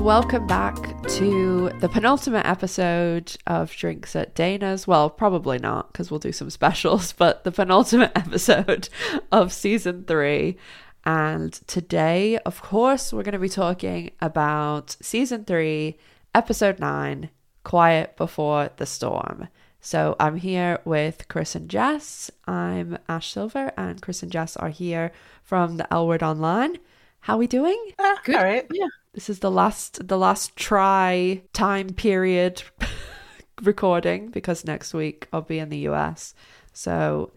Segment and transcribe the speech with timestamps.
[0.00, 0.76] welcome back
[1.08, 4.86] to the penultimate episode of Drinks at Dana's.
[4.86, 8.88] Well, probably not because we'll do some specials, but the penultimate episode
[9.32, 10.56] of season three.
[11.04, 15.98] And today, of course, we're going to be talking about season three,
[16.34, 17.30] episode nine
[17.64, 19.48] Quiet Before the Storm.
[19.80, 22.30] So I'm here with Chris and Jess.
[22.46, 26.76] I'm Ash Silver, and Chris and Jess are here from the L Word Online.
[27.20, 27.80] How are we doing?
[27.98, 28.36] Ah, Good.
[28.36, 28.66] All right.
[28.72, 28.86] Yeah.
[29.16, 32.62] This is the last the last try time period
[33.62, 36.34] recording because next week I'll be in the US.
[36.74, 37.32] So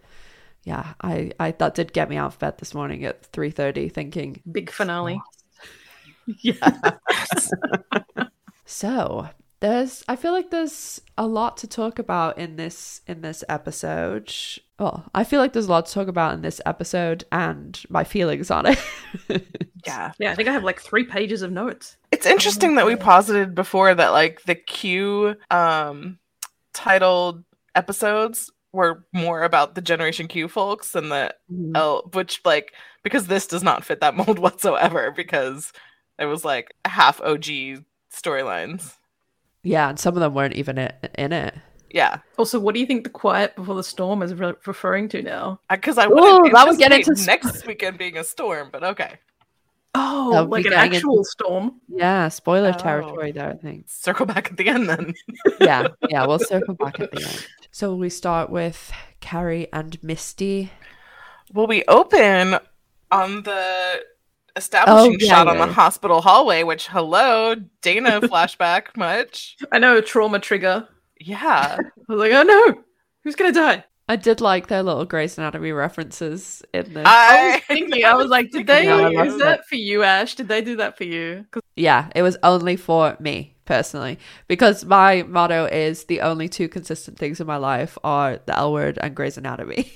[0.66, 3.88] yeah, I, I that did get me out of bed this morning at three thirty
[3.88, 5.22] thinking Big finale.
[6.26, 6.92] yeah.
[8.66, 9.30] so
[9.62, 14.34] there's I feel like there's a lot to talk about in this in this episode.
[14.80, 18.04] Well, I feel like there's a lot to talk about in this episode and my
[18.04, 18.80] feelings on it.
[19.86, 20.12] Yeah.
[20.20, 21.96] Yeah, I think I have like three pages of notes.
[22.12, 26.20] It's interesting that we posited before that like the Q um
[26.74, 31.76] titled episodes were more about the Generation Q folks than the Mm-hmm.
[31.78, 32.74] L which like
[33.04, 35.72] because this does not fit that mold whatsoever because
[36.20, 37.46] it was like half OG
[38.12, 38.96] storylines.
[39.64, 41.56] Yeah, and some of them weren't even in it.
[41.92, 42.18] Yeah.
[42.38, 45.60] Also, what do you think the quiet before the storm is re- referring to now?
[45.70, 48.84] Uh, because I Ooh, wouldn't that would get into- next weekend being a storm, but
[48.84, 49.16] okay.
[49.96, 51.82] Oh, That would like an actual into- storm.
[51.88, 52.78] Yeah, spoiler Oh.
[52.78, 53.86] territory there, I think.
[53.90, 55.16] Circle back at the end then.
[55.60, 57.48] Yeah, yeah, we'll circle back at the end.
[57.72, 60.72] So we start with Carrie and Misty.
[61.54, 62.60] Well, we open
[63.12, 64.04] on the
[64.60, 69.58] Oh, establishing Oh, yeah, shot on the hospital hallway, which, hello, Dana flashback much?
[69.72, 70.88] I know, trauma trigger.
[71.20, 71.78] Yeah.
[71.80, 72.84] I was like, oh no,
[73.24, 73.86] who's gonna die?
[74.10, 77.04] I did like their little Grey's Anatomy references in this.
[77.06, 78.86] I was thinking, I was like, did they?
[78.86, 80.36] Yeah, I is loved that for you, Ash?
[80.36, 81.46] Did they do that for you?
[81.76, 87.18] yeah, it was only for me personally because my motto is the only two consistent
[87.18, 89.92] things in my life are the L word and Grey's Anatomy.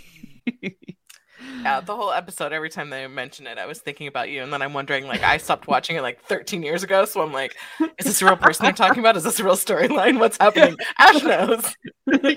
[1.64, 4.44] Yeah, the whole episode, every time they mention it, I was thinking about you.
[4.44, 7.06] And then I'm wondering, like, I stopped watching it like 13 years ago.
[7.06, 7.56] So I'm like,
[7.98, 9.16] is this a real person I'm talking about?
[9.18, 10.20] Is this a real storyline?
[10.20, 10.76] What's happening?
[11.00, 11.76] Ash knows.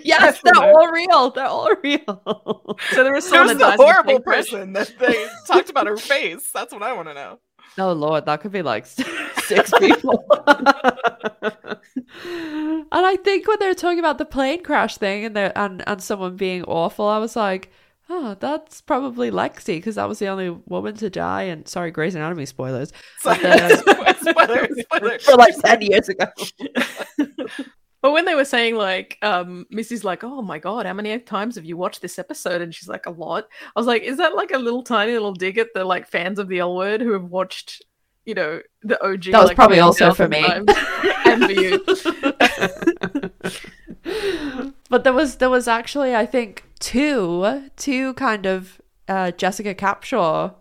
[0.05, 1.31] yes, they're all real.
[1.31, 2.77] They're all real.
[2.91, 4.51] So there was someone that the dies horrible plane crash.
[4.51, 6.51] person that they talked about her face?
[6.53, 7.39] That's what I want to know.
[7.79, 10.25] Oh lord, that could be like six people.
[11.37, 11.77] and
[12.93, 16.03] I think when they were talking about the plane crash thing and there and and
[16.03, 17.71] someone being awful, I was like,
[18.09, 21.43] oh, that's probably Lexie because that was the only woman to die.
[21.45, 25.19] And sorry, Grey's Anatomy spoilers So, But the- spoiler, spoiler.
[25.21, 26.27] for like ten years ago.
[28.03, 31.57] But when they were saying like, um, Missy's like, "Oh my god, how many times
[31.57, 34.37] have you watched this episode?" and she's like, "A lot." I was like, "Is that
[34.37, 37.13] like a little tiny little dig at the like fans of the L Word who
[37.15, 37.83] have watched,
[38.25, 40.45] you know, the OG?" That was like, probably also for me.
[41.27, 41.85] and for you.
[44.89, 50.55] but there was there was actually I think two two kind of uh, Jessica Capshaw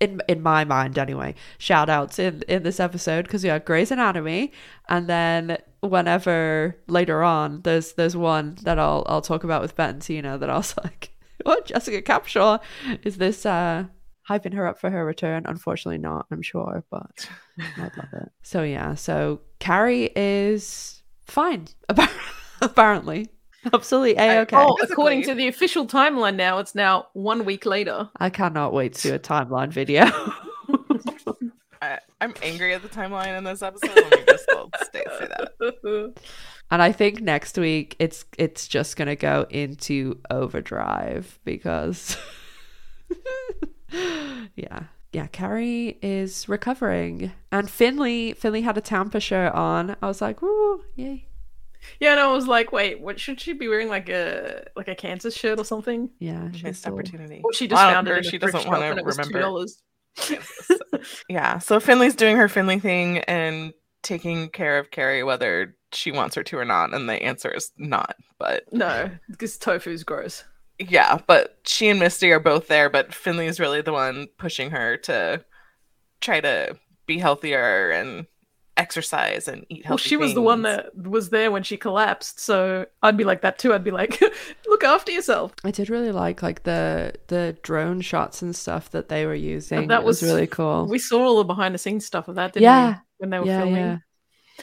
[0.00, 3.90] in in my mind anyway shout outs in in this episode because we had Grey's
[3.90, 4.52] Anatomy
[4.88, 10.00] and then whenever later on there's there's one that I'll I'll talk about with Ben
[10.00, 11.10] Tina that I was like
[11.42, 11.66] what?
[11.66, 12.60] Jessica Capshaw?
[13.04, 13.84] Is this uh
[14.28, 15.44] hyping her up for her return?
[15.46, 17.28] Unfortunately not I'm sure but
[17.58, 18.32] I'd love it.
[18.42, 21.68] So yeah so Carrie is fine
[22.60, 23.28] apparently
[23.74, 28.08] absolutely a okay Oh, according to the official timeline now, it's now one week later.
[28.18, 30.04] I cannot wait to do a timeline video.
[31.82, 33.94] I, I'm angry at the timeline in this episode.
[33.94, 34.44] Let me just
[34.86, 36.14] stay, say that.
[36.70, 42.16] and I think next week it's it's just gonna go into overdrive because
[44.56, 44.84] yeah.
[45.12, 47.32] Yeah, Carrie is recovering.
[47.50, 49.96] And Finley Finley had a Tampa shirt on.
[50.02, 51.28] I was like, ooh, yay.
[52.00, 53.88] Yeah, and I was like, wait, what should she be wearing?
[53.88, 56.10] Like a like a Kansas shirt or something?
[56.18, 56.50] Yeah.
[56.52, 57.40] she's Missed opportunity.
[57.44, 59.16] Or she just Well, found it or in a she doesn't want to it was
[59.16, 59.66] two remember.
[61.28, 63.72] yeah, so Finley's doing her Finley thing and
[64.02, 67.70] taking care of Carrie whether she wants her to or not, and the answer is
[67.76, 68.16] not.
[68.38, 70.44] But No, because tofu's gross.
[70.78, 74.70] yeah, but she and Misty are both there, but Finley is really the one pushing
[74.70, 75.44] her to
[76.20, 76.76] try to
[77.06, 78.26] be healthier and
[78.76, 79.90] exercise and eat healthy.
[79.90, 83.40] Well, she was the one that was there when she collapsed, so I'd be like
[83.42, 83.72] that too.
[83.72, 84.20] I'd be like,
[84.66, 85.52] look after yourself.
[85.64, 89.88] I did really like like the the drone shots and stuff that they were using.
[89.88, 90.86] that was, was- really cool.
[90.86, 92.90] We saw all the behind the scenes stuff of that, didn't Yeah.
[92.90, 92.96] we?
[93.18, 93.76] When they were yeah, filming.
[93.76, 93.98] yeah.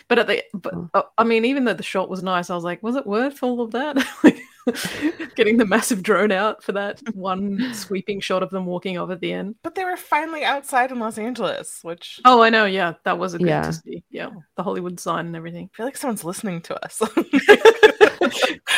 [0.07, 0.89] But at the but Oh.
[0.93, 3.41] uh, I mean, even though the shot was nice, I was like, was it worth
[3.43, 3.97] all of that?
[5.35, 9.19] Getting the massive drone out for that one sweeping shot of them walking off at
[9.21, 9.55] the end.
[9.63, 12.65] But they were finally outside in Los Angeles, which Oh, I know.
[12.65, 13.63] Yeah, that was a good Yeah.
[13.63, 14.03] to see.
[14.09, 15.69] Yeah, the Hollywood sign and everything.
[15.73, 17.01] I feel like someone's listening to us.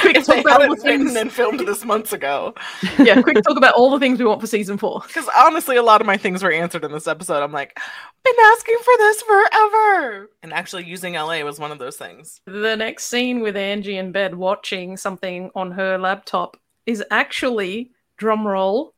[0.01, 1.15] Quick, if talk about all the things.
[1.15, 2.53] and filmed this months ago.
[2.99, 5.01] Yeah, quick talk about all the things we want for season four.
[5.07, 7.41] Because honestly, a lot of my things were answered in this episode.
[7.41, 7.77] I'm like,
[8.23, 10.29] been asking for this forever.
[10.43, 12.41] And actually using LA was one of those things.
[12.45, 18.91] The next scene with Angie in bed watching something on her laptop is actually drumroll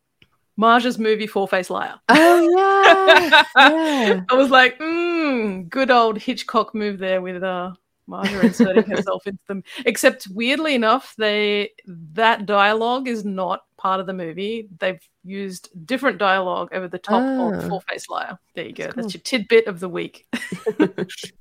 [0.60, 1.96] Marja's movie Four Face Liar.
[2.10, 3.44] Oh yeah.
[3.56, 4.22] yeah.
[4.30, 7.74] I was like, mm, good old Hitchcock move there with uh
[8.09, 9.63] Marja inserting herself into them.
[9.86, 11.71] Except weirdly enough, they
[12.13, 14.68] that dialogue is not part of the movie.
[14.80, 17.54] They've used different dialogue over the top Oh.
[17.54, 18.38] of Four Face Liar.
[18.56, 18.86] There you go.
[18.86, 19.12] That's That's cool.
[19.13, 20.25] your tidbit of the week.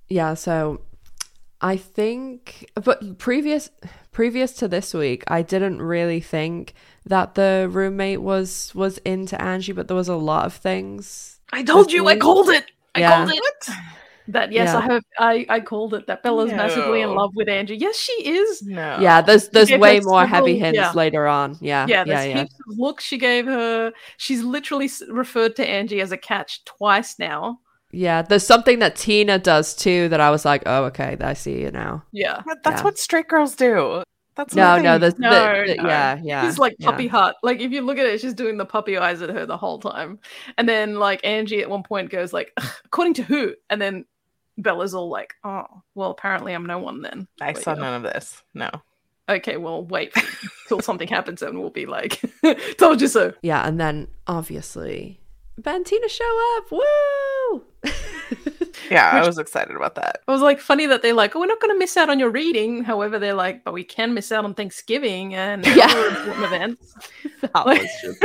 [0.08, 0.80] Yeah, so
[1.60, 3.70] I think but previous
[4.12, 6.74] previous to this week, I didn't really think
[7.06, 11.40] that the roommate was was into Angie, but there was a lot of things.
[11.52, 12.64] I told you, I called it.
[12.94, 13.24] I Yeah.
[13.26, 13.68] called it.
[14.28, 14.78] That yes, Yeah.
[14.78, 15.02] I have.
[15.18, 16.06] I I called it.
[16.06, 17.76] That Bella's massively in love with Angie.
[17.76, 18.62] Yes, she is.
[18.62, 18.98] No.
[19.00, 20.92] Yeah, there's there's way her more heavy several- hints yeah.
[20.92, 21.56] later on.
[21.60, 21.86] Yeah.
[21.88, 22.38] Yeah, Yeah, there's yeah.
[22.40, 23.92] heaps of looks she gave her.
[24.16, 27.60] She's literally referred to Angie as a catch twice now.
[27.92, 31.60] Yeah, there's something that Tina does too that I was like, "Oh, okay, I see
[31.62, 32.42] you now." Yeah.
[32.44, 32.84] But that's Yeah.
[32.84, 34.02] what straight girls do.
[34.34, 35.88] That's No, no, there's the, No, the- no.
[35.88, 36.44] yeah, yeah.
[36.44, 36.90] He's like yeah.
[36.90, 37.36] puppy heart.
[37.42, 39.78] Like if you look at it, she's doing the puppy eyes at her the whole
[39.78, 40.18] time.
[40.58, 42.52] And then like Angie at one point goes like,
[42.84, 43.54] according to who?
[43.70, 44.04] And then
[44.58, 45.64] Bella's all like, oh,
[45.94, 47.28] well, apparently I'm no one then.
[47.40, 47.80] I But saw yeah.
[47.80, 48.42] none of this.
[48.54, 48.70] No.
[49.28, 50.14] Okay, well, wait
[50.68, 52.20] till something happens and we'll be like,
[52.78, 53.34] told you so.
[53.42, 55.20] Yeah, and then obviously
[55.58, 56.70] Ben Tina show up.
[56.70, 56.80] Woo!
[58.90, 60.20] Yeah, I was excited about that.
[60.28, 62.20] It was like funny that they're like, oh, we're not going to miss out on
[62.20, 62.84] your reading.
[62.84, 65.86] However, they're like, but we can miss out on Thanksgiving and Yeah.
[65.88, 66.94] other important events.
[67.40, 68.24] that Like- was just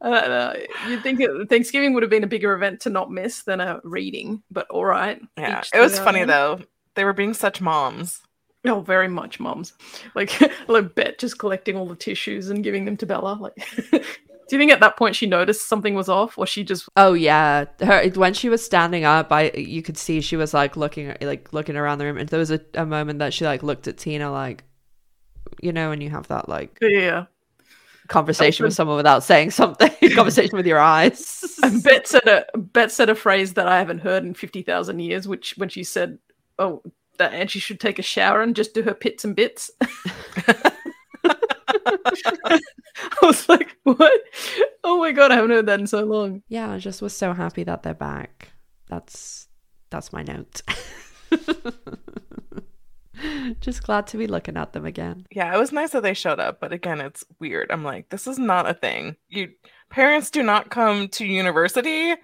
[0.00, 0.54] Uh,
[0.88, 1.20] you'd think
[1.50, 4.86] Thanksgiving would have been a bigger event to not miss than a reading, but all
[4.86, 5.20] right.
[5.36, 5.62] Yeah.
[5.74, 6.28] It was funny own.
[6.28, 6.60] though.
[6.94, 8.20] They were being such moms.
[8.66, 9.74] Oh, very much, moms.
[10.14, 10.32] Like,
[10.68, 13.34] like Bette just collecting all the tissues and giving them to Bella.
[13.38, 14.04] Like,
[14.48, 17.12] do you think at that point she noticed something was off, or she just Oh
[17.12, 21.14] yeah, her when she was standing up, I you could see she was like looking
[21.20, 23.86] like looking around the room, and there was a, a moment that she like looked
[23.88, 24.64] at Tina like,
[25.60, 27.26] you know, when you have that like yeah?
[28.08, 31.44] conversation with someone without saying something, conversation with your eyes.
[31.62, 35.00] And Bette said a Bette said a phrase that I haven't heard in fifty thousand
[35.00, 36.18] years, which when she said,
[36.58, 36.82] "Oh,
[37.18, 39.70] that and she should take a shower and just do her pits and bits."
[42.98, 44.20] I was like, "What?
[44.84, 47.32] Oh my god, I haven't heard that in so long." yeah, I just was so
[47.32, 48.50] happy that they're back.
[48.88, 49.48] That's
[49.90, 50.62] that's my note.
[53.60, 55.26] just glad to be looking at them again.
[55.30, 57.70] Yeah, it was nice that they showed up, but again, it's weird.
[57.70, 59.16] I'm like, this is not a thing.
[59.28, 59.50] You
[59.90, 62.14] parents do not come to university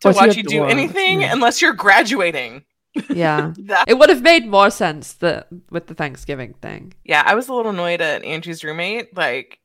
[0.00, 1.32] to Or watch you do dorms, anything yeah.
[1.32, 2.64] unless you're graduating.
[3.10, 3.52] Yeah.
[3.66, 6.94] That It would have made more sense that with the Thanksgiving thing.
[7.04, 9.14] Yeah, I was a little annoyed at Angie's roommate.
[9.14, 9.58] Like,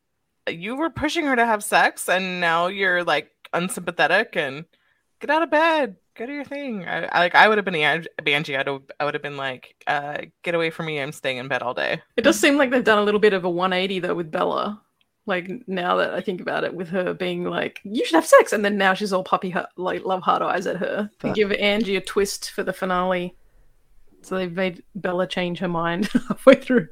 [0.49, 4.65] you were pushing her to have sex, and now you're like unsympathetic and
[5.19, 6.85] get out of bed, go do your thing.
[6.87, 8.57] I, I like, I would have been Ang- Angie.
[8.57, 10.99] I'd have, I would have been like, uh, get away from me.
[10.99, 12.01] I'm staying in bed all day.
[12.17, 14.81] It does seem like they've done a little bit of a 180 though with Bella.
[15.27, 18.53] Like now that I think about it, with her being like, "You should have sex,"
[18.53, 21.11] and then now she's all puppy heart, like love heart eyes at her.
[21.19, 23.35] They give Angie a twist for the finale,
[24.23, 26.87] so they've made Bella change her mind halfway through.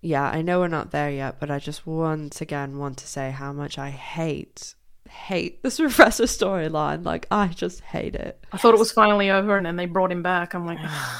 [0.00, 3.30] Yeah, I know we're not there yet, but I just once again want to say
[3.30, 4.74] how much I hate
[5.08, 7.04] hate this professor storyline.
[7.04, 8.44] Like I just hate it.
[8.52, 10.54] I thought it was finally over, and then they brought him back.
[10.54, 10.78] I'm like,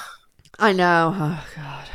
[0.58, 1.12] I know.
[1.14, 1.88] Oh god.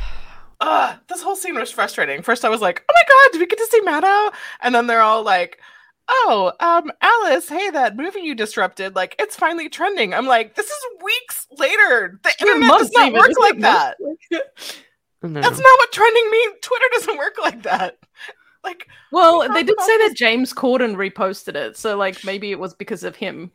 [0.60, 2.22] Ugh, this whole scene was frustrating.
[2.22, 4.32] First, I was like, oh my god, did we get to see Maddow?
[4.60, 5.60] And then they're all like,
[6.08, 10.14] oh, um, Alice, hey, that movie you disrupted, like, it's finally trending.
[10.14, 12.18] I'm like, this is weeks later.
[12.22, 13.60] The internet does not even, work isn't like it?
[13.60, 13.96] that.
[15.32, 15.44] Months?
[15.46, 15.50] No.
[15.50, 16.54] That's not what trending means.
[16.62, 17.98] Twitter doesn't work like that.
[18.62, 22.50] Like, well, We they did say this- that James Corden reposted it, so like maybe
[22.50, 23.50] it was because of him.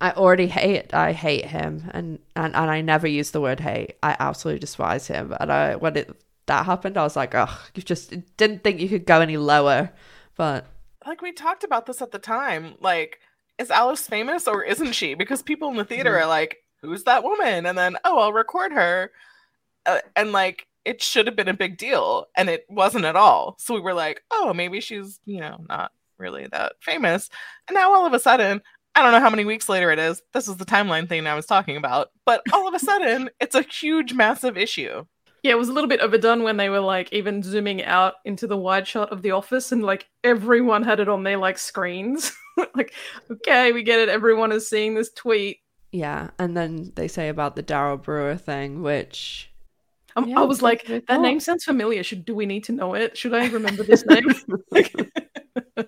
[0.00, 3.94] I already hate I hate him and, and and I never use the word hate.
[4.02, 5.34] I absolutely despise him.
[5.40, 6.14] And I when it
[6.46, 9.90] that happened, I was like, oh, you just didn't think you could go any lower.
[10.36, 10.66] But
[11.06, 12.74] like we talked about this at the time.
[12.80, 13.20] Like,
[13.58, 15.14] is Alice famous or isn't she?
[15.14, 16.24] Because people in the theater Mm-hmm.
[16.24, 17.64] are like, who's that woman?
[17.66, 19.10] And then, oh, I'll record her.
[19.86, 23.56] Uh, and like, it should have been a big deal, and it wasn't at all.
[23.58, 27.28] So we were like, oh, maybe she's, you know, not really that famous.
[27.68, 28.62] And now all of a sudden,
[28.94, 30.22] I don't know how many weeks later it is.
[30.32, 32.10] This is the timeline thing I was talking about.
[32.24, 35.04] But all of a sudden, it's a huge, massive issue.
[35.42, 38.46] Yeah, it was a little bit overdone when they were like even zooming out into
[38.46, 42.32] the wide shot of the office and like everyone had it on their like screens.
[42.74, 42.94] like,
[43.30, 44.08] okay, we get it.
[44.08, 45.58] Everyone is seeing this tweet.
[45.92, 49.52] Yeah, and then they say about the Daryl Brewer thing, which
[50.16, 51.20] Um, Yeah, I was like, that thought.
[51.20, 52.02] name sounds familiar.
[52.02, 53.16] Should do we need to know it?
[53.16, 54.26] Should I remember this name?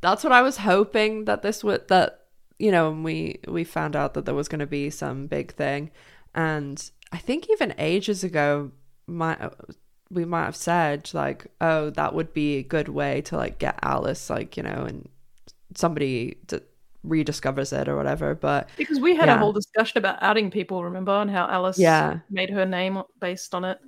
[0.00, 2.26] That's what I was hoping that this would that
[2.58, 5.52] you know when we we found out that there was going to be some big
[5.54, 5.90] thing,
[6.34, 8.70] and I think even ages ago,
[9.06, 9.38] might
[10.10, 13.78] we might have said like, oh, that would be a good way to like get
[13.82, 15.08] Alice like you know and
[15.74, 16.62] somebody to
[17.06, 19.36] rediscovers it or whatever, but because we had Yeah.
[19.36, 22.20] a whole discussion about outing people, remember, and how Alice Yeah.
[22.30, 23.78] made her name based on it.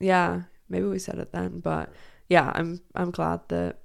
[0.00, 1.92] yeah, maybe we said it then, but
[2.28, 3.78] yeah, I'm I'm glad that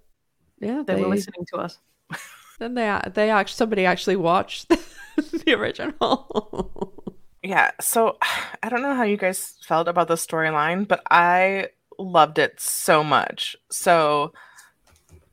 [0.59, 1.79] yeah They, were listening to us.
[2.59, 4.69] Then they a- they actually somebody actually watched
[5.17, 7.03] the original.
[7.43, 8.17] Yeah, so
[8.63, 11.67] I don't know how you guys felt about the storyline, but I
[11.99, 13.55] loved it so much.
[13.69, 14.33] So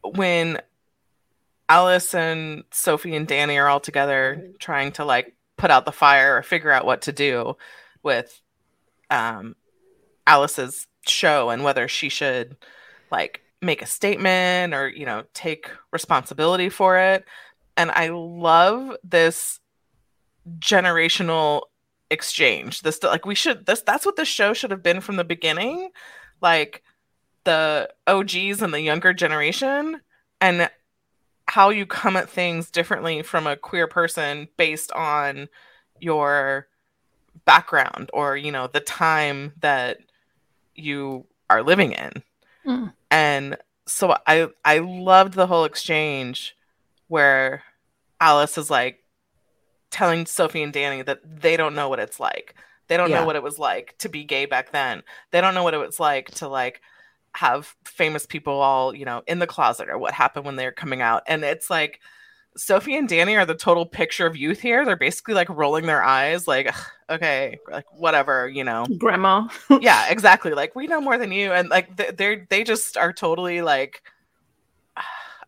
[0.02, 0.60] when
[1.68, 6.36] Alice and Sophie and Danny are all together trying to like put out the fire
[6.36, 7.56] or figure out what to do
[8.02, 8.40] with
[9.10, 9.56] um
[10.26, 12.56] Alice's show and whether she should
[13.10, 17.24] like make a statement or you know take responsibility for it.
[17.76, 19.60] And I love this
[20.58, 21.62] generational
[22.10, 22.82] exchange.
[22.82, 25.90] This like we should this that's what this show should have been from the beginning.
[26.40, 26.82] Like
[27.44, 30.00] the og's and the younger generation.
[30.40, 30.68] And
[31.46, 35.48] how you come at things differently from a queer person based on
[36.00, 36.66] your
[37.44, 39.98] background or you know the time that
[40.74, 42.22] you are living in
[42.66, 42.94] Mm.
[43.10, 46.56] and so i i loved the whole exchange
[47.08, 47.62] where
[48.20, 49.00] alice is like
[49.90, 52.54] telling sophie and danny that they don't know what it's like
[52.88, 53.20] they don't Yeah.
[53.20, 55.78] know what it was like to be gay back then they don't know what it
[55.78, 56.80] was like to like
[57.34, 61.00] have famous people all you know in the closet or what happened when they're coming
[61.02, 61.22] out.
[61.26, 62.00] And it's like
[62.56, 64.84] sophie and danny are the total picture of youth here.
[64.84, 66.72] They're basically like rolling their eyes like
[67.10, 68.86] okay like whatever you know.
[68.98, 69.48] Grandma.
[69.80, 70.52] yeah exactly.
[70.52, 71.52] Like we know more than you.
[71.52, 74.02] And like they're they just are totally like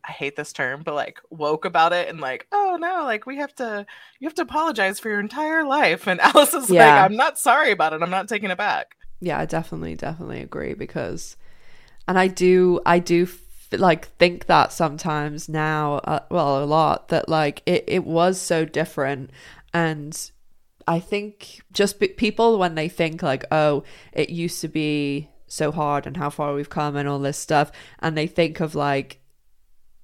[0.08, 3.36] i hate this term but like woke about it and like oh no like we
[3.38, 3.84] have to
[4.20, 6.06] you have to apologize for your entire life.
[6.06, 6.94] And alice is Yeah.
[6.94, 8.02] like i'm not sorry about it.
[8.02, 8.96] I'm not taking it back.
[9.20, 11.36] Yeah, I definitely definitely agree because
[12.08, 13.28] and I do I do
[13.72, 18.64] like think that sometimes now uh, well a lot that like it it was so
[18.64, 19.30] different.
[19.74, 20.30] And
[20.88, 23.82] I think just people when they think like oh
[24.12, 27.70] it used to be so hard and how far we've come and all this stuff
[28.00, 29.20] and they think of like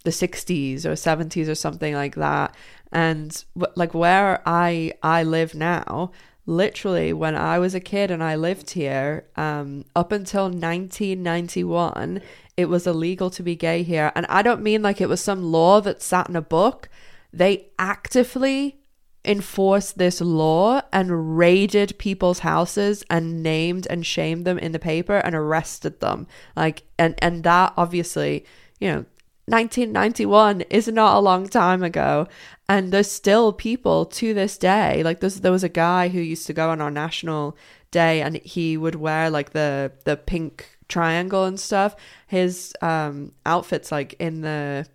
[0.04, 2.56] the 60s or 70s or something like that.
[2.90, 3.44] And
[3.75, 6.11] like where i i live now
[6.44, 12.20] literally when i was a kid and i lived here um up until 1991
[12.56, 14.12] it was illegal to be gay here.
[14.14, 16.88] And i don't mean like it was some law that sat in a book.
[17.32, 18.78] They actively
[19.25, 25.18] enforced this law and raided people's houses and named and shamed them in the paper
[25.18, 26.26] and arrested them.
[26.56, 28.44] Like and and that obviously
[28.80, 29.04] you know
[29.52, 32.26] 1991 is not a long time ago
[32.68, 36.52] and there's still people to this day like there was a guy who used to
[36.52, 37.56] go on our national
[37.92, 41.94] day and he would wear like the the pink triangle and stuff.
[42.26, 44.87] His um outfits like in the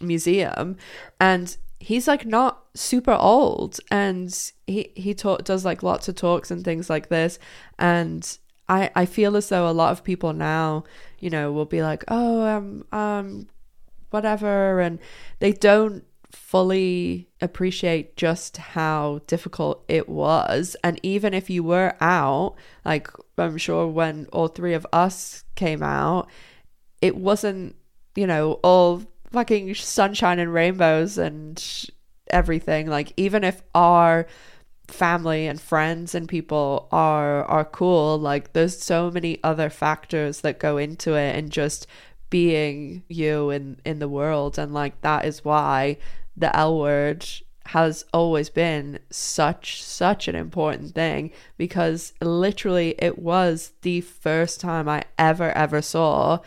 [0.00, 0.76] museum
[1.20, 6.50] and he's like not super old and he he talk, does like lots of talks
[6.50, 7.38] and things like this
[7.78, 10.82] and I, I feel as though a lot of people now,
[11.20, 13.46] you know, will be like, oh, um, um,
[14.10, 14.98] whatever, and
[15.38, 20.76] they don't fully appreciate just how difficult it was.
[20.84, 25.82] And even if you were out, like I'm sure when all three of us came
[25.82, 26.28] out,
[27.00, 27.76] it wasn't,
[28.14, 31.62] you know, all fucking sunshine and rainbows and
[32.30, 32.86] everything.
[32.86, 34.26] Like even if our
[34.88, 40.60] family and friends and people are are cool like there's so many other factors that
[40.60, 41.88] go into it and just
[42.30, 44.58] being you in in the world.
[44.58, 45.98] And like that is why
[46.36, 47.26] the L word
[47.66, 51.30] has always been such such an important thing.
[51.56, 56.40] Because literally it was the first time I ever ever saw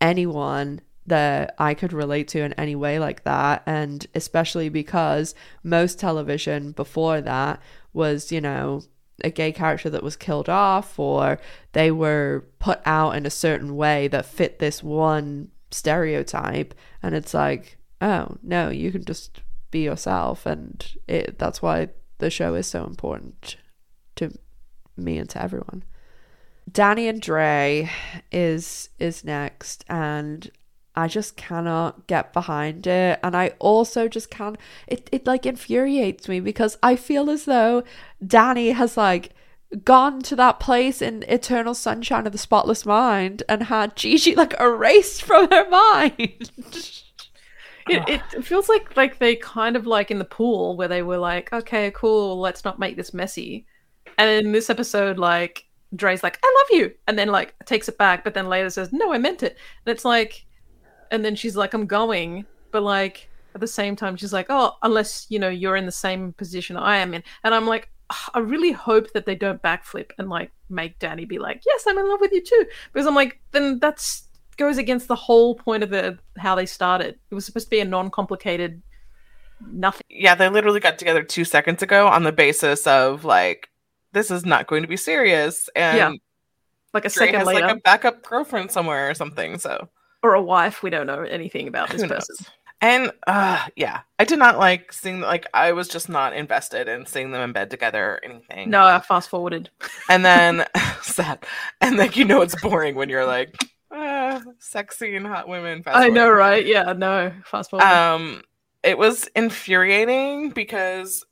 [0.00, 3.62] anyone that I could relate to in any way like that.
[3.66, 7.60] And especially because most television before that
[7.92, 8.82] was you know
[9.22, 11.38] a gay character that was killed off or
[11.72, 16.74] they were put out in a certain way that fit this one stereotype.
[17.02, 19.40] And it's like oh no you can just
[19.70, 20.46] be yourself.
[20.46, 23.56] And it that's why the show is so important
[24.16, 24.32] to
[24.96, 25.84] me and to everyone.
[26.70, 27.90] Danny and Dre
[28.32, 30.50] is is next, and
[30.96, 33.18] I just cannot get behind it.
[33.22, 34.56] And I also just can't.
[34.86, 37.82] It it like infuriates me because I feel as though
[38.24, 39.30] Danny has like
[39.84, 44.54] gone to that place in Eternal Sunshine of the Spotless Mind and had Gigi like
[44.60, 46.50] erased from her mind.
[47.86, 51.18] It, it feels like like they kind of like in the pool where they were
[51.18, 53.66] like, okay, cool, let's not make this messy.
[54.16, 57.98] And in this episode, like Dre's like, I love you, and then like takes it
[57.98, 59.58] back, but then later says, no, I meant it.
[59.84, 60.46] And it's like,
[61.10, 64.72] and then she's like, I'm going, but like at the same time, she's like, oh,
[64.82, 68.30] unless you know you're in the same position I am in, and I'm like, ah,
[68.34, 71.98] I really hope that they don't backflip and like make Danny be like, yes, I'm
[71.98, 75.82] in love with you too, because I'm like, then that's goes against the whole point
[75.82, 77.18] of the how they started.
[77.30, 78.82] It was supposed to be a non-complicated
[79.70, 80.06] nothing.
[80.08, 83.68] Yeah, they literally got together two seconds ago on the basis of like
[84.12, 86.12] this is not going to be serious, and Yeah.
[86.92, 89.58] Like a Dre second has later, like a backup girlfriend somewhere or something.
[89.58, 89.88] So
[90.24, 90.82] or a wife.
[90.82, 92.26] We don't know anything about this who knows?
[92.26, 92.46] person.
[92.80, 97.06] And uh yeah, I did not like seeing like I was just not invested in
[97.06, 98.70] seeing them in bed together or anything.
[98.70, 99.70] No, I fast forwarded.
[100.08, 100.66] and then
[101.02, 101.44] sad,
[101.80, 103.54] and like you know it's boring when you're like
[103.90, 105.82] uh, sexy and hot women.
[105.86, 106.66] I know, right?
[106.66, 107.84] Yeah, no, fast forward.
[107.84, 108.42] Um,
[108.82, 111.24] it was infuriating because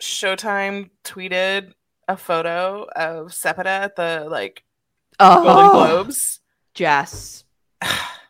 [0.00, 1.72] Showtime tweeted
[2.08, 4.64] a photo of Sepideh at the like
[5.18, 6.40] Golden oh, Globes.
[6.74, 7.44] Jess.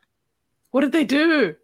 [0.75, 1.55] what did they do?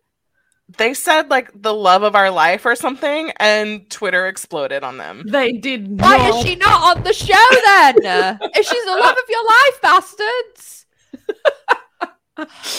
[0.79, 5.25] They said like the love of our life or something, and Twitter exploded on them.
[5.27, 7.35] They did Why is she not on the show
[7.67, 8.39] then?
[8.55, 10.87] if she's the love of your life, bastards.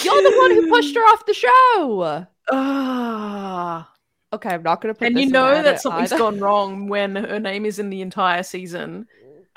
[0.06, 2.26] You're the one who pushed her off the show.
[2.50, 3.92] Ah.
[4.32, 5.08] Okay, I'm not gonna put.
[5.10, 6.24] and this you know edit that something's either.
[6.24, 9.06] gone wrong when her name is in the entire season.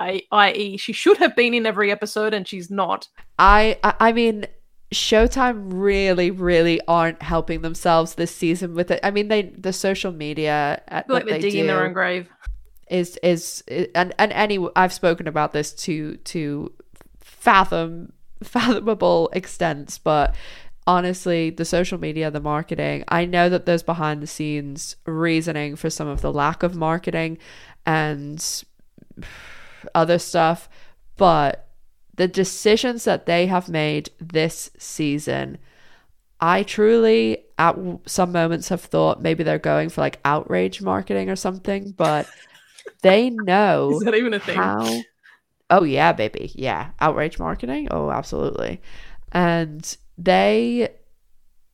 [0.01, 3.07] I, i.e., she should have been in every episode and she's not.
[3.39, 4.47] I, I I mean,
[4.95, 9.01] Showtime really, really aren't helping themselves this season with it.
[9.03, 11.93] I mean, they the social media uh, I feel like they're they digging their own
[11.93, 12.29] grave.
[12.89, 13.63] is is
[13.95, 16.73] and and any I've spoken about this to to
[17.21, 20.35] fathom fathomable extents, but
[20.87, 25.91] honestly, the social media, the marketing, I know that there's behind the scenes reasoning for
[25.91, 27.39] some of the lack of marketing
[27.87, 28.65] and
[29.95, 30.69] other stuff,
[31.17, 31.64] but
[32.17, 35.59] the decisions that they have made this season,
[36.41, 41.37] I truly at some moments have thought maybe they're going for like outrage marketing or
[41.37, 42.29] something, but
[43.03, 44.57] they know Is that even a thing?
[44.57, 45.01] how
[45.71, 46.53] oh yeah baby.
[46.55, 46.91] Yeah.
[47.01, 47.89] Outrage marketing?
[47.91, 48.81] Oh absolutely.
[49.33, 50.91] And they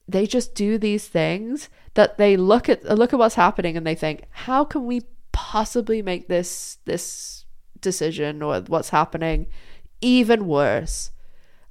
[0.08, 3.94] they just do these things that they look at look at what's happening and they
[3.94, 7.44] think how can we possibly make this this
[7.80, 9.46] decision or what's happening
[10.00, 11.10] even worse.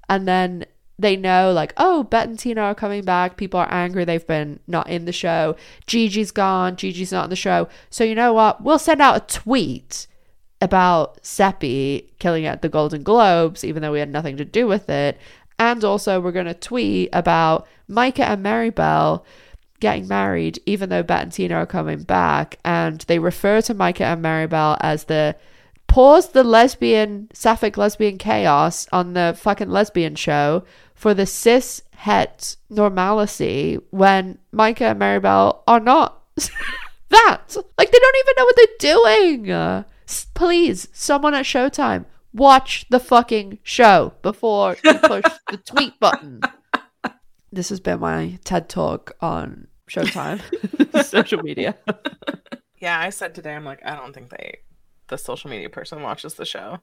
[0.08, 0.66] And then
[1.00, 3.38] they know like oh bette and tina are coming back.
[3.38, 4.04] People are angry.
[4.04, 5.56] They've been not in the show.
[5.88, 6.76] Gigi's gone.
[6.76, 7.70] Gigi's not in the show.
[7.90, 8.62] So you know what?
[8.64, 10.08] We'll send out a tweet
[10.62, 14.90] about seppi killing at the golden globes even though we had nothing to do with
[14.90, 15.18] it.
[15.58, 19.24] And also we're going to tweet about micah and maribel
[19.80, 22.60] getting married even though bette and tina are coming back.
[22.66, 25.38] And they refer to micah and maribel as the
[25.90, 30.64] pause the lesbian sapphic lesbian chaos on the fucking lesbian show
[30.96, 36.22] for the cis het normalcy when Micah and Maribel are not
[37.10, 37.56] that.
[37.78, 39.52] Like they don't even know what they're doing.
[39.52, 39.84] Uh,
[40.34, 46.42] please, someone at Showtime, watch the fucking show before you push the tweet button.
[47.52, 50.40] This has been my TED talk on Showtime
[51.04, 51.76] social media.
[52.78, 54.60] Yeah, I said today, I'm like, I don't think they,
[55.10, 56.80] the social media person watches the show.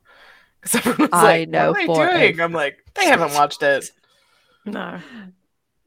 [0.61, 2.41] Because everyone's I like, know what are they doing?
[2.41, 3.91] I'm like, they haven't watched it.
[4.69, 4.99] No.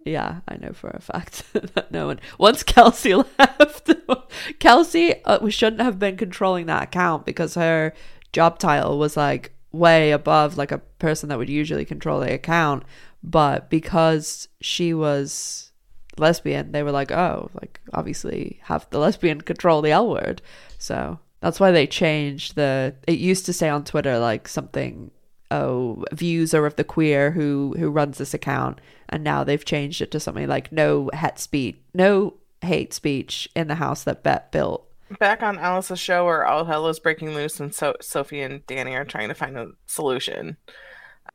[0.06, 2.22] Yeah, I know for a fact that no one.
[2.38, 3.92] Once Kelsey left,
[4.60, 7.94] Kelsey uh, we shouldn't have been controlling that account because her
[8.32, 12.84] job title was like way above like a person that would usually control the account.
[13.22, 15.74] But because she was
[16.18, 20.42] lesbian, they were like, oh, like obviously have the lesbian control the L word.
[20.78, 22.96] So that's why they changed the.
[23.08, 25.12] It used to say on Twitter like something
[25.52, 30.00] oh views are of the queer who who runs this account and now they've changed
[30.00, 34.46] it to something like no hate speech no hate speech in the house that bette
[34.52, 34.86] built
[35.20, 38.94] Back on Alice's show where all hell is breaking loose and so Sophie and Danny
[38.96, 40.56] are trying to find a solution.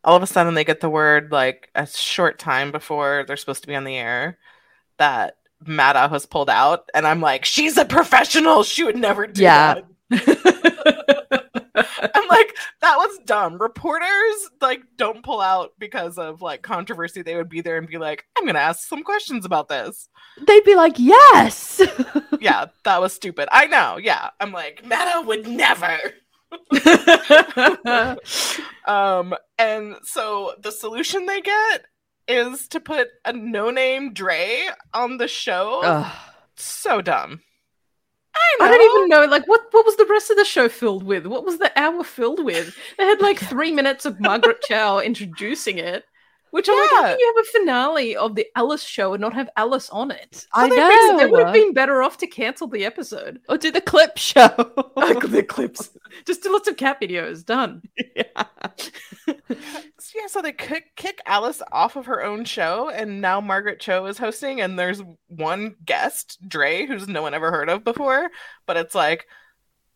[0.04, 3.62] All of a sudden they get the word like a short time before they're supposed
[3.62, 4.38] to be on the air
[4.98, 8.62] that Maddow has pulled out and I'm like, she's a professional.
[8.62, 9.74] She would never do Yeah.
[9.74, 9.84] that.
[10.12, 10.20] I'm
[12.28, 13.60] like, that was dumb.
[13.60, 17.22] Reporters like don't pull out because of like controversy.
[17.22, 20.08] They would be there and be like, I'm gonna ask some questions about this.
[20.46, 21.80] They'd be like, yes.
[22.40, 23.48] Yeah, that was stupid.
[23.50, 23.96] I know.
[23.96, 24.28] Yeah.
[24.38, 25.98] I'm like, Maddow would never.
[28.86, 31.86] Um, and so the solution they get
[32.28, 35.80] is to put a no-name Dre on the show.
[35.82, 36.12] Ugh.
[36.56, 37.40] So dumb.
[38.60, 41.26] I don't even know, like, what what was the rest of the show filled with?
[41.26, 42.74] What was the hour filled with?
[42.98, 46.04] They had like three minutes of Margaret Cho introducing it,
[46.54, 49.34] which I'm like, how can you have a finale of the Alice show and not
[49.34, 50.46] have Alice on it?
[50.52, 51.18] I they, know.
[51.18, 53.40] They would have been better off to cancel the episode.
[53.48, 54.54] Or do the clip show.
[54.94, 55.90] Like uh, the clips.
[56.24, 57.44] Just do lots of cat videos.
[57.44, 57.82] Done.
[60.14, 64.06] Yeah, so they kick kick Alice off of her own show, and now Margaret Cho
[64.06, 68.30] is hosting, and there's one guest, Dre, who's no one ever heard of before,
[68.64, 69.26] but it's like,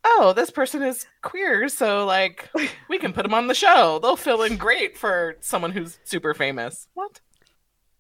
[0.05, 2.51] oh, this person is queer, so like
[2.89, 3.99] we can put him on the show.
[4.01, 6.89] They'll fill in great for someone who's super famous.
[6.95, 7.21] What?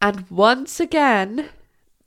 [0.00, 1.48] And once again,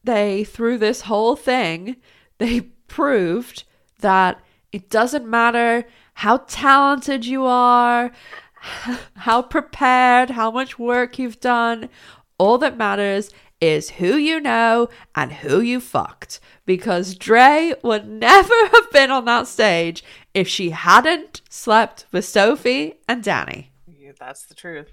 [0.04, 1.97] they, through this whole thing,
[2.38, 3.63] they proved
[3.99, 8.12] that it doesn't matter how talented you are,
[9.15, 11.89] how prepared, how much work you've done.
[12.38, 13.30] All that matters
[13.62, 16.39] is who you know and who you fucked.
[16.65, 22.95] Because Dre would never have been on that stage if she hadn't slept with Sophie
[23.08, 23.71] and Danny.
[23.88, 24.89] Yeah, that's the truth.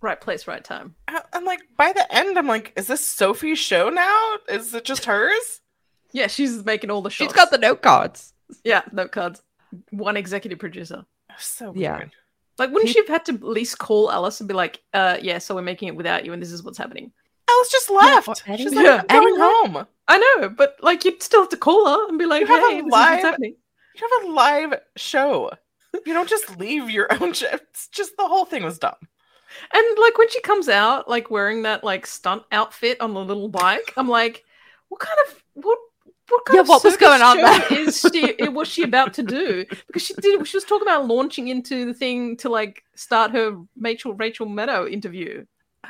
[0.00, 0.94] Right place, right time.
[1.08, 4.36] I- I'm like, by the end, I'm like, is this Sophie's show now?
[4.48, 5.60] Is it just hers?
[6.10, 7.30] Yeah, she's making all the shots.
[7.30, 8.32] She's got the note cards.
[8.64, 9.42] yeah note cards.
[9.90, 11.04] One executive producer.
[11.38, 11.76] So weird.
[11.76, 12.04] Yeah.
[12.56, 15.36] Like, wouldn't she have had to at least call Alice and be like, uh, yeah,
[15.36, 17.12] so we're making it without you and this is what's happening?
[17.48, 18.42] Alice just left.
[18.46, 19.02] any- She's like, Yeah.
[19.08, 19.86] I'm going home.
[20.06, 22.62] I know, but like, you'd still have to call her and be like, You have
[22.62, 23.56] a hey, this is live- what's happening.
[23.96, 25.50] You have a live show.
[26.06, 27.48] You don't just leave your own show.
[27.52, 28.94] It's just the whole thing was dumb.
[29.72, 33.48] And like, when she comes out, like, wearing that, like, stunt outfit on the little
[33.48, 34.44] bike, I'm like,
[34.90, 35.78] what kind of, what,
[36.28, 37.42] what kind Yeah, of what was circus going on show
[37.74, 37.80] there?
[37.80, 39.64] is she, eh, was she about to do?
[39.86, 43.56] Because she did, she was talking about launching into the thing to, like, start her
[43.80, 45.44] Rachel, Rachel Maddow interview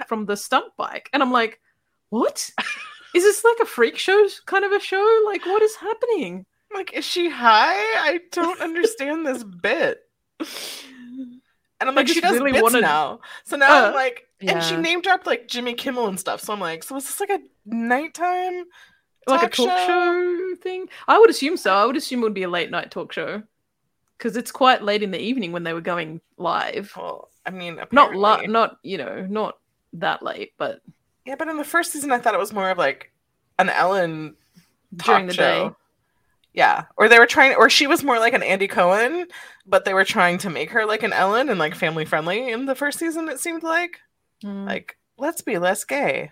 [0.06, 1.08] from the stunt bike.
[1.12, 1.60] And I'm like,
[2.10, 2.50] what?
[3.14, 5.22] Is this like a freak show kind of a show?
[5.26, 6.44] Like, what is happening?
[6.72, 7.72] Like, is she high?
[7.74, 10.00] I don't understand this bit.
[11.80, 13.20] And I'm like, she does really bits wanted- now.
[13.44, 14.80] So now Uh, I'm like, and she yeah.
[14.80, 16.40] name dropped like Jimmy Kimmel and stuff.
[16.40, 18.64] So I'm like, so is this like a nighttime?
[19.26, 19.86] like a talk show?
[19.86, 20.54] show?
[20.62, 20.88] thing?
[21.06, 21.74] I would assume so.
[21.74, 23.42] I would assume it would be a late night talk show
[24.16, 26.92] because it's quite late in the evening when they were going live.
[26.96, 28.18] Well, I mean, Not apparently.
[28.20, 29.57] la- not you know, not
[29.94, 30.80] that light, but
[31.24, 33.12] Yeah, but in the first season, I thought it was more of like
[33.58, 34.36] an Ellen
[34.94, 35.68] during talk the show.
[35.68, 35.74] day.
[36.54, 39.26] Yeah, or they were trying, or she was more like an Andy Cohen,
[39.66, 42.66] but they were trying to make her like an Ellen and like family friendly in
[42.66, 43.28] the first season.
[43.28, 44.00] It seemed like
[44.44, 44.66] Mm.
[44.66, 46.30] like let's be less gay.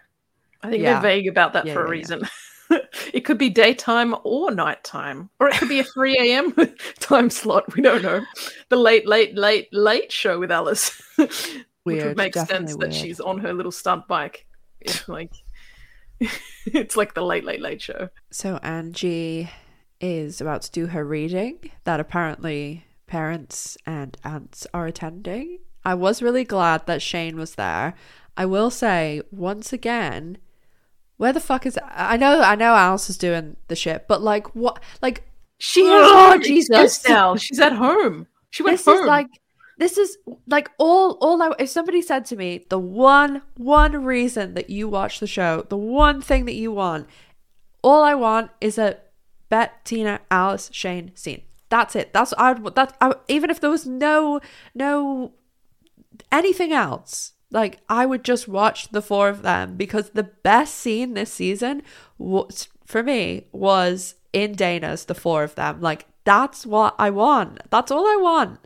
[0.62, 0.94] I think Yeah.
[1.00, 1.90] they're vague about that Yeah, for a yeah, yeah.
[1.90, 2.28] reason.
[3.12, 6.54] it could be daytime or nighttime, or it could be a 3 a.m.
[7.00, 7.74] time slot.
[7.76, 8.24] We don't know.
[8.68, 11.00] The late, late, late, late show with Alice,
[11.86, 12.94] which would make sense that weird.
[12.94, 14.46] she's on her little stunt bike.
[14.80, 15.32] It's like
[16.66, 18.08] it's like the late, late, late show.
[18.30, 19.50] So Angie
[20.00, 25.58] is about to do her reading that apparently parents and aunts are attending.
[25.84, 27.94] I was really glad that Shane was there.
[28.36, 30.38] I will say once again,
[31.16, 34.54] where the fuck is I know I know Alice is doing the shit, but like
[34.54, 35.24] what like
[35.58, 36.76] She Oh, has Jesus.
[36.98, 37.36] Jesus now.
[37.36, 38.26] She's at home.
[38.50, 39.00] She went this home.
[39.00, 39.28] is like
[39.78, 44.54] this is like all all I, if somebody said to me the one one reason
[44.54, 47.08] that you watch the show the one thing that you want
[47.82, 48.98] all i want is a
[49.48, 51.42] bette tina alice shane scene.
[51.68, 52.12] That's it.
[52.12, 54.40] That's i would that I, even if there was no
[54.74, 55.32] no
[56.32, 61.14] anything else like i would just watch the four of them because the best scene
[61.14, 61.82] this season
[62.18, 65.80] was for me was in dana's the four of them.
[65.80, 67.60] Like that's what i want.
[67.70, 68.60] That's all i want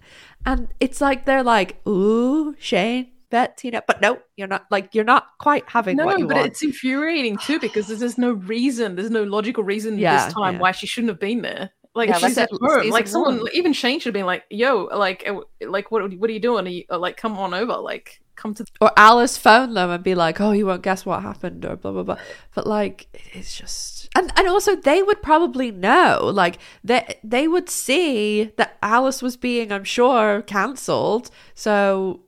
[0.46, 5.04] and it's like they're like ooh shane bette tina but no you're not like you're
[5.04, 8.32] not quite having no, what you but want it's infuriating too because there's, there's no
[8.32, 10.60] reason, there's no logical reason Yeah, this time yeah.
[10.60, 11.70] why she shouldn't have been there.
[11.94, 12.90] Like Yeah, she's like at home.
[12.90, 13.48] Like someone, one.
[13.52, 16.08] even Shane should have been like, "Yo, like, uh, like what?
[16.18, 16.66] What are you doing?
[16.66, 17.76] Are you, uh, like, come on over.
[17.78, 21.20] Like, come to." or Alice phone them and be like, "Oh, you won't guess what
[21.22, 22.18] happened," or blah blah blah.
[22.54, 27.68] But like, it's just, and and also they would probably know, like they they would
[27.70, 31.30] see that Alice was being, I'm sure, cancelled.
[31.54, 32.22] So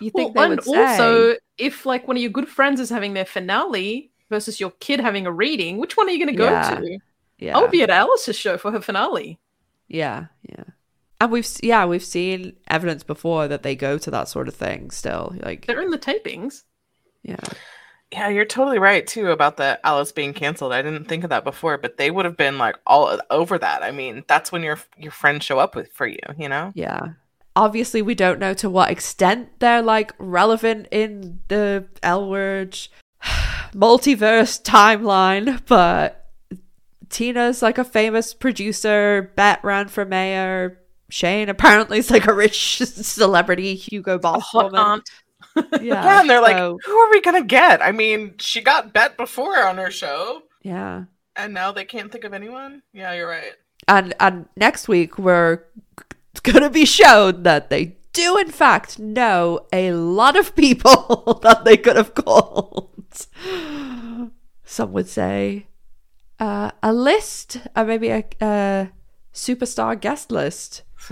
[0.00, 2.80] you think Well, they and would say, also, if like one of your good friends
[2.80, 6.34] is having their finale versus your kid having a reading, which one are you going
[6.36, 6.70] to go Yeah.
[6.70, 6.98] to?
[7.38, 9.38] yeah, i'll be at Alice's show for her finale.
[9.88, 10.64] yeah, yeah.
[11.20, 14.90] And we've yeah, we've seen evidence before that they go to that sort of thing
[14.90, 15.34] still.
[15.42, 16.64] Like They're in the tapings.
[17.22, 17.36] yeah.
[18.12, 20.72] Yeah, you're totally right too about the Alice being canceled.
[20.72, 23.82] I didn't think of that before, but they would have been like all over that.
[23.84, 26.72] I mean, that's when your your friends show up with for you, you know?
[26.74, 27.00] Yeah.
[27.54, 32.72] Obviously, we don't know to what extent they're like relevant in the L word
[33.72, 36.20] multiverse timeline, but
[37.10, 39.32] Tina's like a famous producer.
[39.36, 40.80] Bette ran for mayor.
[41.10, 44.80] Shane apparently is like a rich celebrity Hugo Boss hot woman.
[44.80, 45.10] aunt.
[45.72, 47.82] Yeah, Yeah, and they're like, so- who are we gonna get?
[47.82, 51.04] I mean, she got Bette before on her show, yeah.
[51.36, 52.82] and now they can't think of anyone.
[52.92, 53.54] Yeah, you're right.
[53.88, 55.64] And and next week we're
[56.42, 61.76] gonna be shown that they do in fact know a lot of people that they
[61.76, 63.26] could have called.
[64.64, 65.66] Some would say
[66.38, 68.90] uh, a list, or maybe a, a
[69.34, 70.82] superstar guest list.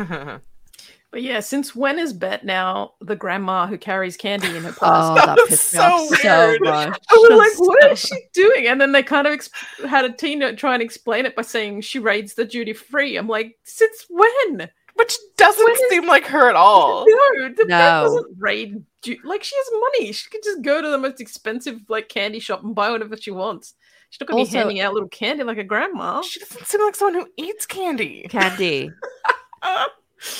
[1.18, 4.72] But yeah, since when is Bette now the grandma who carries candy in her oh,
[4.72, 4.78] purse?
[4.82, 6.60] Oh, That that was pissed me so off so weird.
[6.60, 7.00] much.
[7.10, 8.68] I was like, Just what is she doing?
[8.68, 11.80] And then they kind of exp- had a teen try and explain it by saying
[11.80, 13.16] she raids the duty free.
[13.16, 14.70] I'm like, since when?
[14.94, 17.04] Which doesn't When is- seem like her at all.
[17.08, 17.78] No, the No.
[17.78, 18.04] no.
[18.04, 18.80] doesn't raid.
[19.02, 20.12] Du- like she has money.
[20.12, 23.32] She could just go to the most expensive like candy shop and buy whatever she
[23.32, 23.74] wants.
[24.10, 26.22] She's not gonna Also- be handing out little candy like a grandma.
[26.22, 28.24] She doesn't seem like someone who eats candy.
[28.30, 28.92] candy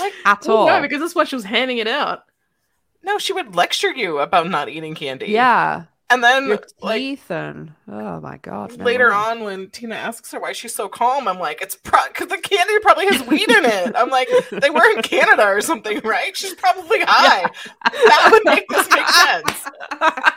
[0.01, 0.67] like at Well, all.
[0.67, 2.25] no, because that's why she was handing it out.
[3.03, 5.27] no, she would lecture you about not eating candy.
[5.27, 8.77] yeah, and then your like teeth and oh my god.
[8.79, 9.14] no later way.
[9.14, 12.79] on when Tina asks her why she's so calm, I'm like, it's because the candy
[12.81, 13.95] probably has weed in it.
[13.95, 16.35] I'm like, they were in Canada or something, right?
[16.37, 17.51] She's probably high.
[17.85, 19.69] That would make this make sense.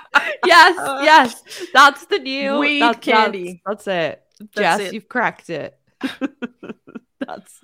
[0.45, 3.61] yes, Uh, yes, that's the new weed that's, candy.
[3.65, 4.23] That's, that's it.
[4.39, 4.93] That's Jess, it.
[4.93, 5.77] you've cracked it.
[7.27, 7.59] that's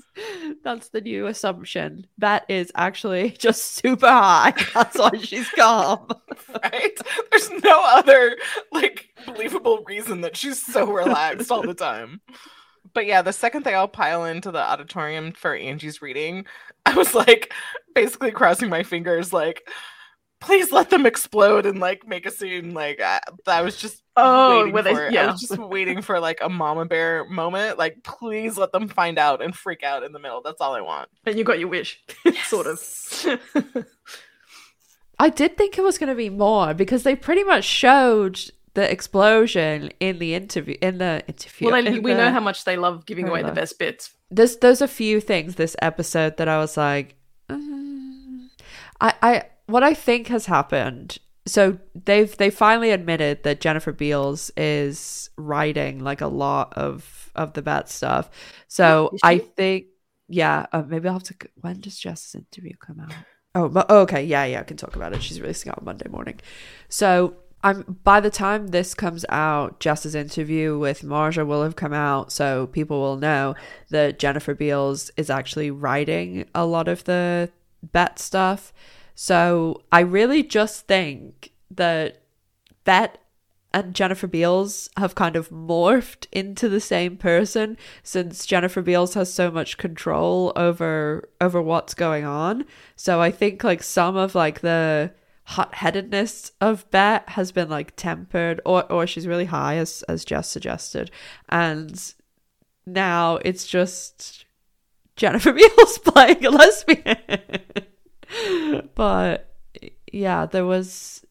[0.64, 2.08] that's the new assumption.
[2.18, 4.54] That is actually just super high.
[4.74, 6.08] That's why she's calm.
[6.64, 6.98] Right?
[7.32, 8.38] There's no other
[8.72, 12.22] like believable reason that she's so relaxed all the time.
[12.94, 16.46] But yeah, the second they all pile into the auditorium for Angie's reading,
[16.86, 17.54] I was like
[17.94, 19.68] basically crossing my fingers, like,
[20.40, 22.74] please let them explode and like make a scene.
[22.74, 25.10] Like I, I was just Oh, waiting where they- for it.
[25.10, 25.32] I yeah.
[25.32, 27.78] was just waiting for like a mama bear moment.
[27.78, 30.42] Like, please let them find out and freak out in the middle.
[30.42, 31.10] That's all I want.
[31.26, 32.02] And you got your wish,
[32.46, 32.80] sort of.
[35.20, 38.40] I did think it was going to be more because they pretty much showed
[38.76, 40.78] the explosion in the interview.
[40.82, 43.52] In the interview, well, they, in we know how much they love giving away the
[43.52, 44.14] best bits.
[44.30, 47.16] there's there's a few things this episode that I was like,
[47.50, 47.58] uh,
[49.02, 51.20] I I what I think has happened.
[51.46, 57.54] So they've they finally admitted that Jennifer Beals is writing like a lot of of
[57.54, 58.30] the bad stuff.
[58.68, 59.86] So I think
[60.28, 61.36] yeah, uh, maybe I'll have to.
[61.62, 63.14] When does Jess's interview come out?
[63.56, 65.24] Oh, okay, yeah, yeah, I can talk about it.
[65.24, 66.40] She's releasing it on Monday morning.
[66.90, 71.94] So I'm by the time this comes out, Jess's interview with Marja will have come
[71.94, 73.56] out, so people will know
[73.90, 77.50] that Jennifer Beals is actually writing a lot of the
[77.82, 78.74] bette stuff.
[79.20, 82.22] So I really just think that
[82.84, 83.18] Bette
[83.74, 89.34] and Jennifer Beals have kind of morphed into the same person since Jennifer Beals has
[89.34, 92.66] so much control over over what's going on.
[92.96, 95.12] So I think like some of like the
[95.46, 100.48] hot-headedness of Bette has been like tempered or or she's really high as as Jess
[100.48, 101.10] suggested.
[101.50, 102.14] And
[102.86, 104.46] now it's just
[105.16, 107.18] Jennifer Beals playing a lesbian.
[108.98, 109.54] But
[110.12, 111.24] yeah, there was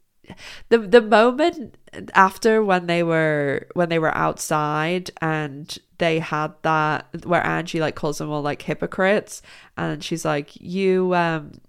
[0.69, 1.77] the the moment
[2.15, 7.97] after when they were when they were outside and they had that where Angie like
[7.97, 9.43] calls them all like hypocrites.
[9.77, 11.61] And she's like you um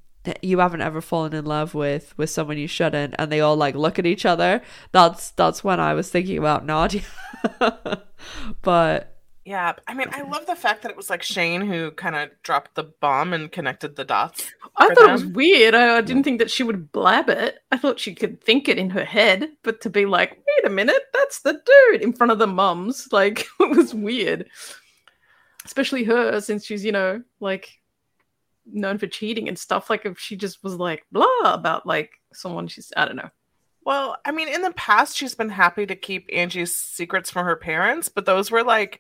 [0.44, 3.16] you haven't ever fallen in love with with someone you shouldn't.
[3.18, 4.62] And they all like look at each other.
[4.92, 7.02] That's that's when I was thinking about Nadia.
[8.62, 9.17] But
[9.48, 12.32] Yeah, I mean, I love the fact that it was like Shane who kind of
[12.44, 14.52] dropped the bomb and connected the dots.
[14.76, 15.74] I thought it was weird.
[15.74, 17.60] I, I didn't think that she would blab it.
[17.72, 20.70] I thought she could think it in her head, but to be like, wait a
[20.70, 24.50] minute, that's the dude in front of the mums, like it was weird.
[25.64, 27.80] Especially her, since she's, you know, like
[28.66, 29.90] known for cheating and stuff.
[29.90, 33.30] Like if she just was like blah about like someone she's I don't know.
[33.86, 37.56] Well, I mean, in the past, she's been happy to keep Angie's secrets from her
[37.56, 39.00] parents, but those were like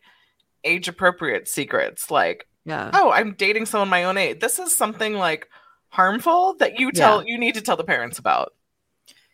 [0.67, 2.11] age appropriate secrets.
[2.11, 4.39] Like, yeah oh, I'm dating someone my own age.
[4.39, 5.47] This is something like
[5.89, 8.53] harmful that you tell you need to tell the parents about.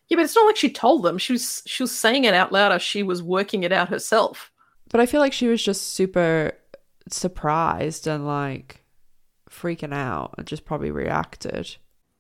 [0.08, 1.18] Yeah, but it's not like she told them.
[1.18, 4.52] She was she was saying it out loud as she was working it out herself.
[4.90, 6.52] but I feel like she was just super
[7.10, 8.84] surprised and like
[9.50, 11.78] freaking out and just probably reacted.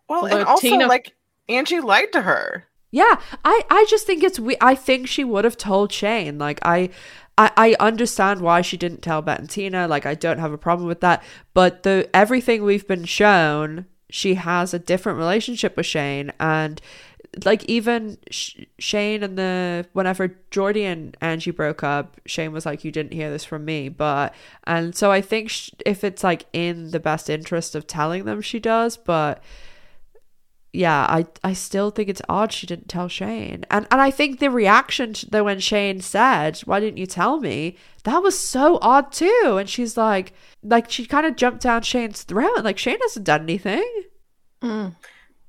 [0.10, 1.16] Well, Although and also Tina- like
[1.50, 2.66] Angie lied to her.
[2.92, 4.56] Yeah, I I just think it's we.
[4.62, 6.38] I think she would have told Shane.
[6.38, 6.90] Like I.
[7.38, 9.88] I, I understand why she didn't tell Bette and Tina.
[9.88, 11.24] Like I don't have a problem with that.
[11.54, 16.80] But the everything we've been shown, she has a different relationship with Shane, and
[17.46, 22.84] like even Sh- Shane and the whenever Jordi and Angie broke up, Shane was like,
[22.84, 24.34] "You didn't hear this from me," but
[24.66, 28.42] and so I think sh- if it's like in the best interest of telling them,
[28.42, 28.98] she does.
[28.98, 29.42] But
[30.74, 34.40] yeah, I I still think it's odd she didn't tell Shane, and and I think
[34.40, 38.80] the reaction to the when Shane said, "Why didn't you tell me?" That was so
[38.82, 40.34] odd too, and she's like,
[40.64, 43.88] like she kind of jumped down Shane's throat, like Shane hasn't done anything.
[44.64, 44.96] Mm.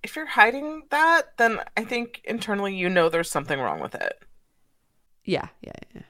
[0.03, 4.23] If you're hiding that, then I think internally you know there's something wrong with it.
[5.25, 6.03] Yeah, yeah, yeah.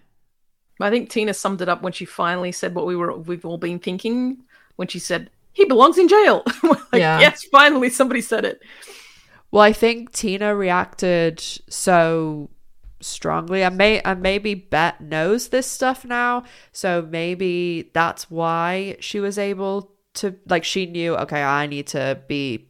[0.81, 3.59] I think Tina summed it up when she finally said what we were we've all
[3.59, 4.39] been thinking
[4.75, 6.43] when she said he belongs in jail.
[6.65, 7.21] Like, Yeah.
[7.21, 8.61] Yes, finally somebody said it.
[9.55, 12.51] Well, I think Tina reacted so
[13.01, 13.63] strongly.
[13.63, 19.39] And may and maybe Bette knows this stuff now, so maybe that's why she was
[19.39, 21.15] able to like she knew.
[21.19, 22.67] Okay, I need to be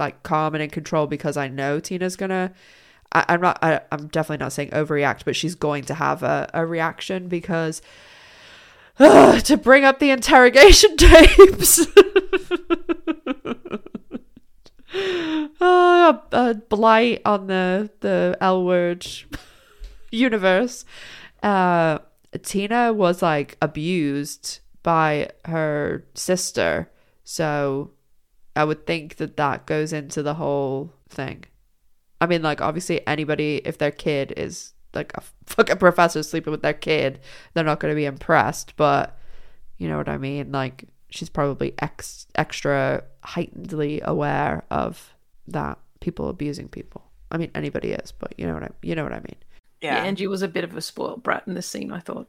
[0.00, 2.52] like calm and in control because I know Tina's gonna.
[3.12, 3.60] I, I'm not.
[3.62, 7.82] I, I'm definitely not saying overreact, but she's going to have a, a reaction because
[8.98, 11.86] to bring up the interrogation tapes.
[15.60, 19.06] a, a blight on the the L word
[20.10, 20.84] universe.
[21.42, 21.98] Uh,
[22.42, 26.90] Tina was like abused by her sister,
[27.24, 27.92] so
[28.54, 31.44] I would think that that goes into the whole thing.
[32.20, 36.62] I mean, like obviously anybody if their kid is like a fucking professor sleeping with
[36.62, 37.20] their kid,
[37.54, 38.74] they're not going to be impressed.
[38.76, 39.18] But
[39.78, 40.52] you know what I mean?
[40.52, 40.84] Like
[41.16, 45.14] she's probably ex- extra heightenedly aware of
[45.48, 47.02] that people abusing people.
[47.30, 49.36] I mean, anybody is, but you know what I you know what I mean.
[49.80, 49.96] Yeah.
[49.96, 50.04] Yeah.
[50.04, 52.28] Angie was a bit of a spoiled brat in this scene, I thought.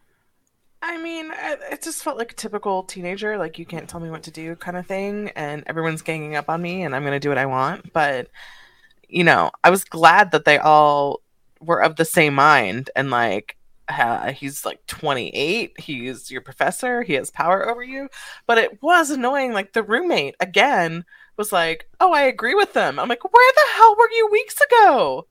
[0.81, 1.31] I mean,
[1.71, 4.55] it just felt like a typical teenager, like you can't tell me what to do
[4.55, 7.45] kind of thing, and everyone's ganging up on me, and I'm gonna do what I
[7.45, 7.91] want.
[7.93, 8.29] But
[9.09, 11.21] you know, I was glad that they all
[11.59, 13.56] were of the same mind, and like
[13.89, 18.09] uh, he's like 28, he's your professor, he has power over you.
[18.45, 19.53] But it was annoying.
[19.53, 21.05] Like the roommate again
[21.37, 24.59] was like, "Oh, I agree with them." I'm like, "Where the hell were you weeks
[24.61, 25.27] ago?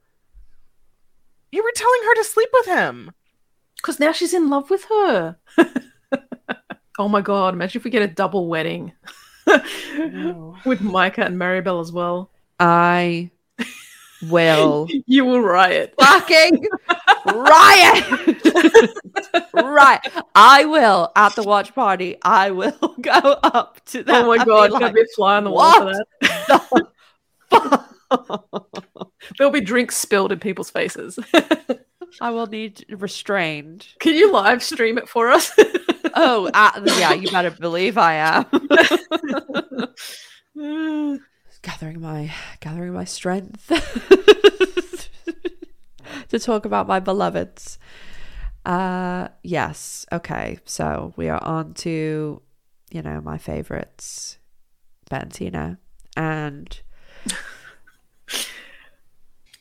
[1.52, 3.12] You were telling her to sleep with him."
[3.76, 5.36] Because now she's in love with her.
[6.98, 8.92] oh my god, imagine if we get a double wedding
[10.64, 12.30] with Micah and Maribel as well.
[12.58, 13.30] I
[14.22, 15.94] will You will riot.
[15.98, 16.66] fucking
[17.26, 18.04] riot.
[19.54, 20.00] right.
[20.34, 22.16] I will at the watch party.
[22.22, 24.24] I will go up to them.
[24.24, 26.04] Oh my god, like, there'll be a fly on the wall for that.
[27.50, 31.18] the fuck?" There'll be drinks spilled in people's faces.
[32.20, 33.86] I will need restrained.
[33.98, 35.52] Can you live stream it for us?
[36.14, 38.44] Oh, uh, yeah, you better believe I
[40.54, 41.16] am.
[41.66, 43.66] Gathering my gathering my strength
[46.28, 47.78] to talk about my beloveds.
[48.64, 50.60] Uh yes, okay.
[50.64, 52.40] So we are on to,
[52.92, 54.38] you know, my favorites,
[55.10, 55.78] Bentina.
[56.16, 56.80] And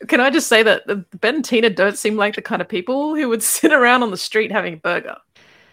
[0.08, 2.70] Can I just say that the- Bette and Tina don't seem like the kind of
[2.70, 5.18] people who would sit around on the street having a burger.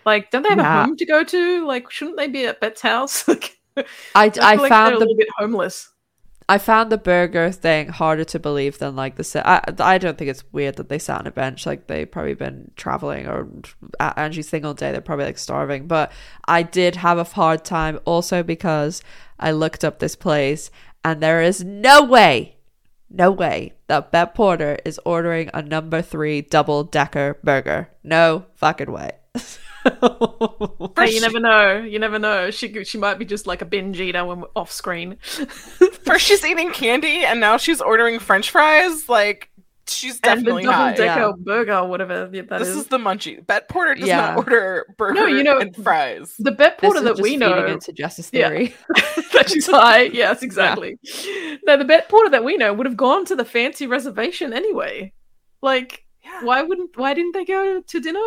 [0.07, 0.83] Like, don't they have Yeah.
[0.83, 1.67] a home to go to?
[1.67, 3.29] Like, shouldn't they be at Bette's house?
[3.29, 3.39] I,
[4.15, 5.91] I, I like found a little bit homeless.
[6.49, 9.43] I found the burger thing harder to believe than like the.
[9.45, 11.67] I, I don't think it's weird that they sat on a bench.
[11.67, 13.49] Like they probably been traveling or
[14.01, 14.93] at Angie's thing all day.
[14.93, 15.87] They're probably like starving.
[15.87, 16.13] But
[16.47, 19.03] I did have a hard time also because
[19.39, 20.71] I looked up this place
[21.05, 22.57] and there is no way,
[23.11, 27.91] no way that Bette Porter is ordering a number three double decker burger.
[28.03, 29.13] No fucking way.
[30.97, 31.79] Hey, you never know.
[31.79, 32.51] You never know.
[32.51, 35.17] She she might be just like a binge eater when we're off screen.
[36.05, 39.09] First she's eating candy and now she's ordering french fries.
[39.09, 39.51] Like
[39.89, 41.45] she's definitely and the definitely double decker yeah.
[41.45, 42.77] burger, or whatever that This is.
[42.77, 43.45] is the munchie.
[43.47, 44.17] Bette Porter does Yeah.
[44.35, 46.35] not order burger No, you know- and fries.
[46.39, 48.49] the bette porter is that we feeding know into Justice Yeah.
[48.49, 48.75] Theory.
[49.33, 50.03] that she's high.
[50.03, 50.99] Yes, exactly.
[51.67, 55.13] No, the bette porter that we know would have gone to the fancy reservation anyway.
[55.63, 56.45] Like, Yeah.
[56.45, 56.97] why wouldn't?
[56.97, 58.21] Why didn't they go to dinner?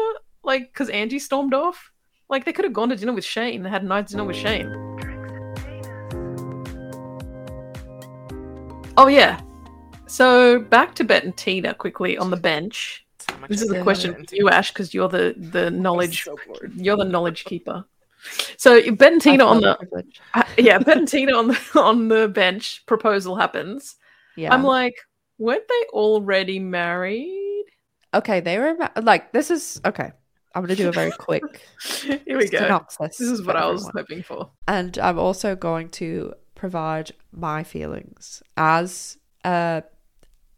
[0.45, 1.91] Like, because Angie stormed off.
[2.29, 3.63] Like, they could have gone to dinner with Shane.
[3.63, 4.71] They had a nice dinner with Shane.
[8.97, 9.41] Oh yeah.
[10.07, 13.05] So back to Bette and Tina quickly on the bench.
[13.49, 16.37] This is a question for you, Ash, because you're the the knowledge so
[16.75, 17.83] you're the knowledge keeper.
[18.57, 20.05] So Bette and Tina on the
[20.57, 23.95] yeah, Bette and Tina on the on the bench proposal happens.
[24.37, 24.53] Yeah.
[24.53, 24.95] I'm like,
[25.37, 27.45] weren't they already married?
[28.15, 30.11] okay, they were like, this is okay.
[30.55, 31.61] I'm going to do a very quick
[32.01, 32.59] Here we go.
[32.59, 33.17] synopsis.
[33.17, 34.05] This is what I was everyone.
[34.09, 34.49] hoping for.
[34.67, 39.81] and I'm also going to provide my feelings as uh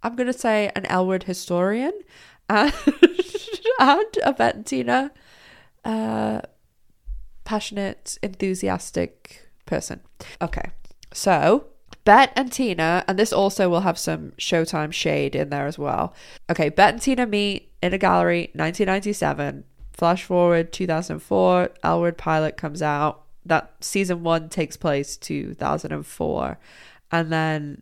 [0.04, 1.94] I'm gonna say an L Word historian
[2.50, 2.72] and,
[3.80, 5.10] and a Bentina
[5.84, 6.42] uh
[7.44, 10.02] passionate, enthusiastic person.
[10.42, 10.70] Okay.
[11.14, 11.68] So
[12.04, 16.14] Bette and Tina, and this also will have some Showtime shade in there as well.
[16.50, 19.64] Okay, Bette and Tina meet in a gallery, 1997.
[19.98, 23.24] Flash forward 2004, L Word Pilot comes out.
[23.44, 26.60] That season one takes place 2004,
[27.12, 27.82] and then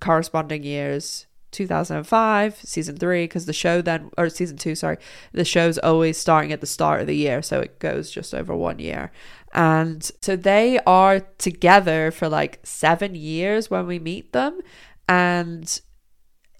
[0.00, 4.98] corresponding years 2005 season three because the show then or season two sorry
[5.32, 8.54] the show's always starting at the start of the year so it goes just over
[8.54, 9.10] one year.
[9.54, 14.60] And so they are together for like seven years when we meet them.
[15.08, 15.80] And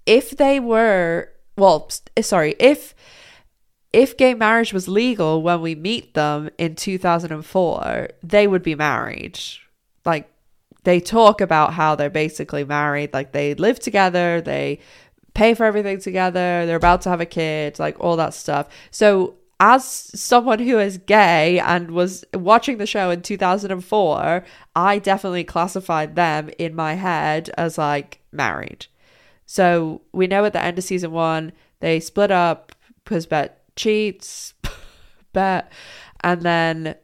[0.06, 1.90] if they were well
[2.22, 2.94] sorry if
[3.96, 9.40] if gay marriage was legal when we meet them in 2004 they would be married.
[10.04, 10.30] Like
[10.84, 13.14] they talk about how they're basically married.
[13.14, 14.80] Like they live together they
[15.32, 18.68] pay for everything together they're about to have a kid like all that stuff.
[18.90, 24.44] So as someone who is gay and was watching the show in 2004
[24.74, 28.84] i definitely classified them in my head as like married.
[29.46, 32.72] So we know at the end of season one they split up
[33.06, 33.24] because
[33.76, 34.54] cheats
[35.32, 35.68] bette
[36.20, 36.96] and then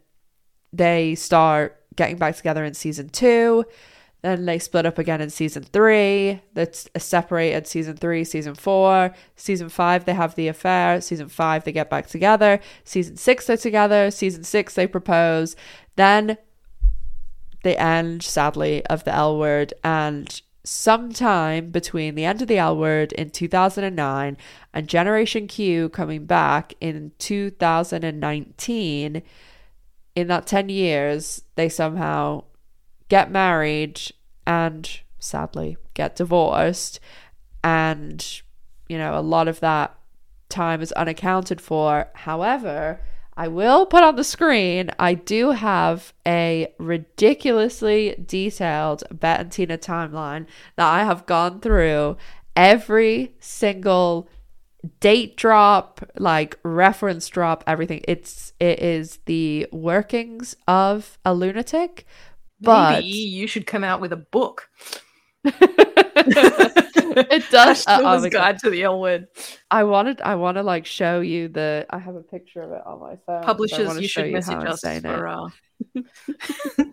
[0.72, 3.64] they start getting back together in season two.
[4.22, 6.40] Then they split up again in season three.
[6.54, 9.12] That's a uh, separated season three, season four.
[9.34, 11.00] Season five, they have the affair.
[11.00, 12.60] Season five, they get back together.
[12.84, 14.12] Season six, they're together.
[14.12, 15.56] Season six, they propose.
[15.96, 16.38] Then
[17.64, 19.74] the end, sadly, of the L word.
[19.82, 24.36] And sometime between the end of the L word in 2009
[24.72, 29.22] and Generation Q coming back in 2019,
[30.14, 32.44] in that 10 years, they somehow
[33.08, 34.00] get married
[34.46, 37.00] and sadly get divorced.
[37.64, 38.42] And,
[38.88, 39.96] you know, a lot of that
[40.48, 42.10] time is unaccounted for.
[42.14, 43.00] However,
[43.36, 49.78] I will put on the screen, I do have a ridiculously detailed Bette and Tina
[49.78, 52.18] timeline that I have gone through
[52.54, 54.28] every single
[55.00, 58.02] date drop, like reference drop, everything.
[58.06, 62.06] It's it is the workings of a lunatic.
[62.60, 64.68] But Maybe you should come out with a book.
[67.30, 67.86] it does.
[67.86, 68.38] uh, oh Ashton's my God.
[68.40, 69.28] Guide to the L word.
[69.70, 72.82] I wanted I want to like show you the I have a picture of it
[72.86, 73.42] on my phone.
[73.42, 75.30] I Publishers, wanna you show should message how I'm us for it.
[75.30, 75.48] uh,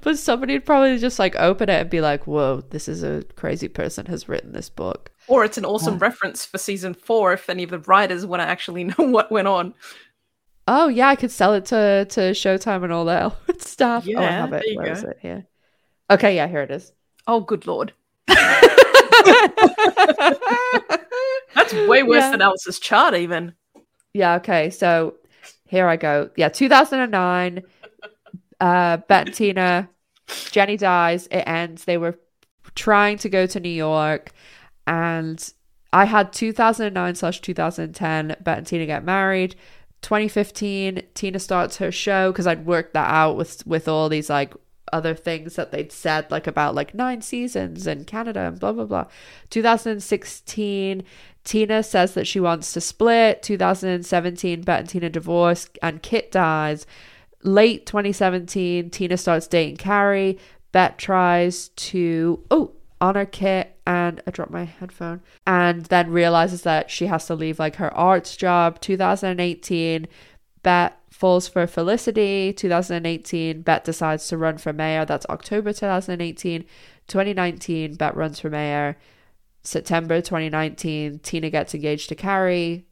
[0.00, 3.68] But somebody'd probably just like open it and be like, "Whoa, this is a crazy
[3.68, 6.00] person has written this book." or it's an awesome Yeah.
[6.02, 9.46] reference for season four if any of the writers want to actually know what went
[9.46, 9.74] on.
[10.66, 13.32] Oh yeah, I could sell it to to Showtime and all that
[13.62, 14.06] stuff.
[14.08, 14.62] oh, I have it.
[14.62, 15.10] there you Where is go.
[15.10, 15.18] it?
[15.22, 15.46] Here.
[16.10, 16.92] Okay, yeah, here it is.
[17.28, 17.92] Oh, good lord.
[21.54, 22.30] That's way worse Yeah.
[22.30, 23.54] than Alice's chart, even.
[24.14, 24.70] Yeah, okay.
[24.70, 25.14] So
[25.66, 26.30] here I go.
[26.36, 27.62] Yeah, 2009.
[28.60, 29.88] Uh, Bette and Tina,
[30.50, 31.26] Jenny dies.
[31.28, 31.84] It ends.
[31.84, 32.18] They were
[32.74, 34.32] trying to go to New York,
[34.86, 35.52] and
[35.92, 38.36] I had 2009 slash 2010.
[38.40, 39.54] Bette and Tina get married.
[40.02, 44.52] 2015, Tina starts her show because I'd worked that out with with all these like
[44.92, 48.84] other things that they'd said like about like nine seasons in Canada and blah blah
[48.84, 49.06] blah.
[49.50, 51.02] 2016,
[51.44, 53.42] Tina says that she wants to split.
[53.42, 56.86] 2017, Bette and Tina divorce and Kit dies.
[57.42, 60.38] Late 2017, Tina starts dating Carrie.
[60.72, 66.90] Bette tries to oh honor Kit and I dropped my headphone and then realizes that
[66.90, 68.80] she has to leave like her arts job.
[68.80, 70.06] 2018,
[70.62, 72.54] Bette falls for Felicity.
[72.54, 75.04] 2018, Bette decides to run for mayor.
[75.04, 76.64] That's October 2018.
[77.06, 78.96] 2019, Bette runs for mayor.
[79.62, 82.86] September 2019, Tina gets engaged to Carrie.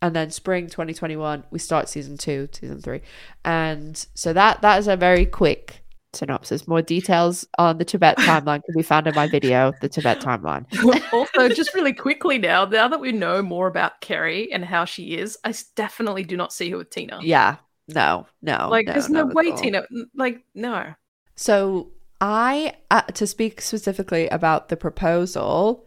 [0.00, 3.00] And then spring 2021, we start season two, season three.
[3.44, 6.68] And so that that is a very quick synopsis.
[6.68, 10.66] More details on the Tibette timeline can be found in my video, The Tibette Timeline.
[11.12, 15.16] also, just really quickly now, now that we know more about Carrie and how she
[15.16, 17.18] is, I definitely do not see her with Tina.
[17.22, 17.56] Yeah.
[17.88, 18.68] No, no.
[18.70, 19.56] like, no, there's no, not at way all.
[19.56, 19.86] Tina.
[20.14, 20.94] Like, no.
[21.36, 25.86] So I, uh, to speak specifically about the proposal,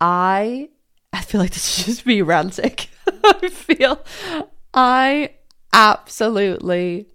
[0.00, 0.70] I,
[1.12, 2.76] I feel like this is just me ranting.
[3.24, 4.02] I feel
[4.72, 5.34] I
[5.72, 7.08] absolutely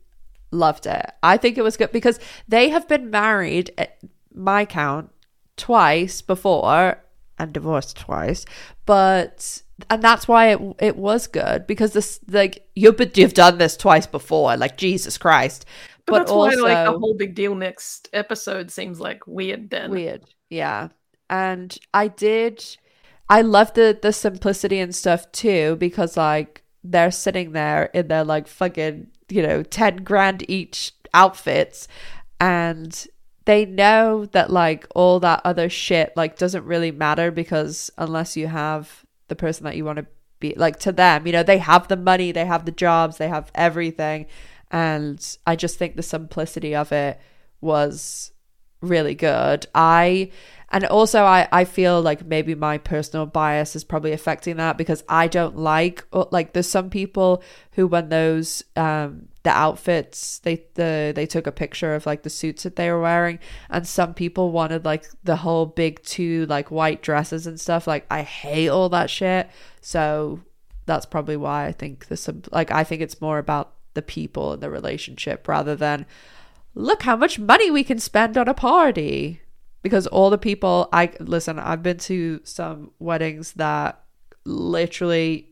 [0.52, 1.12] loved it.
[1.24, 3.98] I think it was good because they have been married, at
[4.34, 5.12] my count,
[5.58, 7.02] twice before
[7.38, 8.46] and divorced twice.
[8.86, 13.58] But and that's why it it was good because this like you but you've done
[13.58, 14.56] this twice before.
[14.58, 15.66] Like Jesus Christ.
[16.06, 19.92] But, that's also, why like a whole big deal next episode seems like weird then.
[19.92, 20.24] Weird.
[20.50, 20.90] Yeah.
[21.30, 22.66] And I did
[23.30, 28.24] I love the the simplicity and stuff too because like they're sitting there in their
[28.24, 31.88] like fucking, you know, 10 grand each outfits
[32.40, 33.08] and
[33.46, 38.48] they know that like all that other shit like doesn't really matter because unless you
[38.48, 40.06] have the person that you want to
[40.40, 43.28] be like to them, you know, they have the money, they have the jobs, they
[43.28, 44.26] have everything
[44.72, 47.20] and I just think the simplicity of it
[47.62, 48.32] was
[48.82, 49.66] really good.
[49.74, 50.32] I
[50.70, 55.04] and also I I feel like maybe my personal bias is probably affecting that because
[55.10, 60.66] I don't like uh, like there's some people who when those um the outfits they
[60.74, 64.14] the they took a picture of like the suits that they were wearing and some
[64.14, 68.70] people wanted like the whole big two like white dresses and stuff like I hate
[68.70, 69.50] all that shit.
[69.82, 70.42] So
[70.86, 74.62] that's probably why I think this like I think it's more about the people and
[74.62, 76.06] the relationship rather than
[76.76, 79.42] look how much money we can spend on a party.
[79.82, 84.04] Because all the people I listen I've been to some weddings that
[84.44, 85.49] literally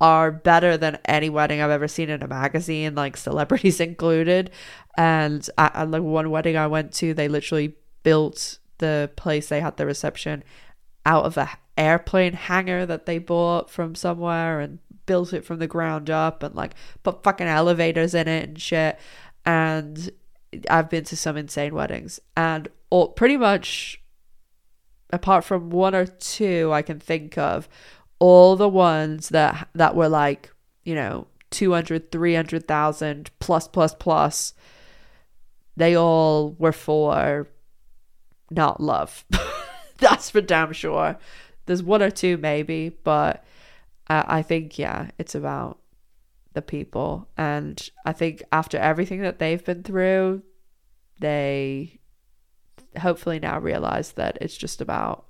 [0.00, 4.50] are better than any wedding I've ever seen in a magazine like celebrities included
[4.96, 9.86] and like one wedding I went to they literally built the place they had the
[9.86, 10.42] reception
[11.04, 15.66] out of a airplane hangar that they bought from somewhere and built it from the
[15.66, 18.98] ground up and like put fucking elevators in it and shit.
[19.44, 20.10] And
[20.68, 24.02] I've been to some insane weddings and all pretty much
[25.12, 27.68] apart from one or two I can think of,
[28.20, 30.52] all the ones that that were like,
[30.84, 34.54] you know, 200, 300,000 plus plus plus,
[35.76, 37.48] they all were for
[38.50, 39.24] not love.
[39.98, 41.18] That's for damn sure.
[41.66, 43.44] There's one or two maybe, but
[44.08, 45.78] I think, yeah, it's about
[46.52, 47.28] the people.
[47.36, 50.42] And I think after everything that they've been through,
[51.20, 52.00] they
[52.98, 55.26] hopefully now realize that it's just about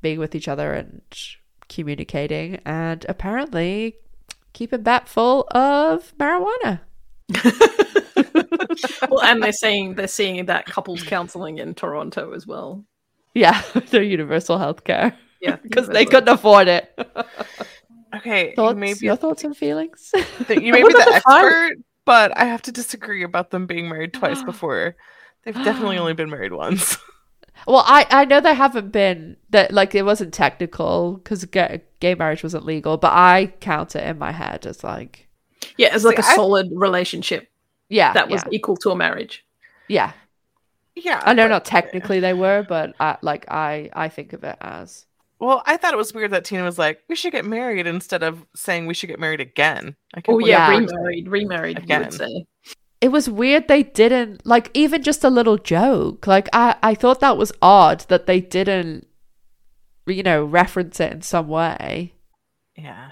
[0.00, 1.02] being with each other and
[1.68, 3.96] communicating and apparently
[4.52, 6.80] keeping that full of marijuana.
[9.10, 12.84] well, and they're saying they're seeing that couples counseling in Toronto as well.
[13.34, 13.60] Yeah,
[13.90, 15.16] their universal health care.
[15.40, 16.96] Yeah, because they couldn't afford it.
[18.16, 20.12] okay, thoughts, maybe your thoughts and feelings.
[20.48, 24.42] you may be the expert, but I have to disagree about them being married twice
[24.44, 24.96] before.
[25.44, 26.96] They've definitely only been married once.
[27.66, 32.14] Well, I I know they haven't been that like it wasn't technical because gay, gay
[32.14, 35.28] marriage wasn't legal, but I count it in my head as like
[35.76, 37.48] yeah, as like See, a I, solid relationship.
[37.88, 38.56] Yeah, that was yeah.
[38.56, 39.44] equal to a marriage.
[39.88, 40.12] Yeah,
[40.94, 41.22] yeah.
[41.24, 44.56] I know but, not technically they were, but I, like I I think of it
[44.60, 45.06] as.
[45.40, 48.22] Well, I thought it was weird that Tina was like, "We should get married," instead
[48.22, 49.96] of saying we should get married again.
[50.28, 52.10] oh yeah, remarried, remarried again.
[53.04, 56.26] It was weird they didn't like even just a little joke.
[56.26, 59.06] Like I I thought that was odd that they didn't,
[60.06, 62.14] you know, reference it in some way.
[62.74, 63.10] Yeah.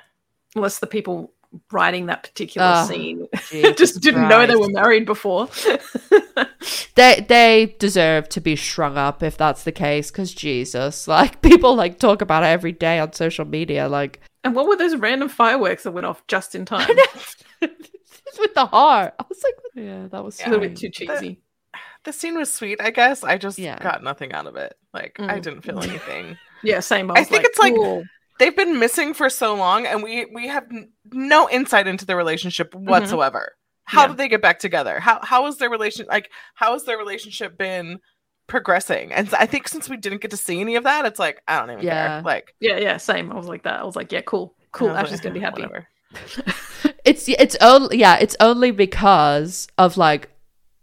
[0.57, 1.35] Unless the people
[1.71, 3.29] writing that particular oh, scene
[3.77, 4.31] just didn't Christ.
[4.31, 5.51] know they were married before.
[6.95, 11.75] they they deserve to be strung up if that's the case because Jesus, like people
[11.75, 14.21] like talk about it every day on social media, like.
[14.43, 16.97] And what were those random fireworks that went off just in time?
[18.39, 21.41] With the heart, I was like, yeah, that was yeah, a little bit too cheesy.
[21.73, 23.25] The, the, scene was sweet, I guess.
[23.25, 23.79] I just yeah.
[23.83, 24.75] got nothing out of it.
[24.93, 25.31] Like, mm.
[25.31, 26.37] I didn't feel anything.
[26.63, 27.11] yeah, same.
[27.11, 28.07] I, I think like, it's like
[28.43, 30.67] they've been missing for so long and we we have
[31.13, 32.89] no insight into their relationship mm-hmm.
[32.89, 33.97] whatsoever mm-hmm.
[33.97, 34.09] how yeah.
[34.09, 37.57] did they get back together how how is their relation like how has their relationship
[37.57, 37.99] been
[38.49, 41.41] progressing and i think since we didn't get to see any of that it's like
[41.47, 42.09] i don't even yeah.
[42.09, 44.91] care like yeah yeah same i was like that i was like yeah cool cool
[44.91, 45.65] ashley's like, gonna be happy
[47.05, 50.29] it's it's only yeah it's only because of like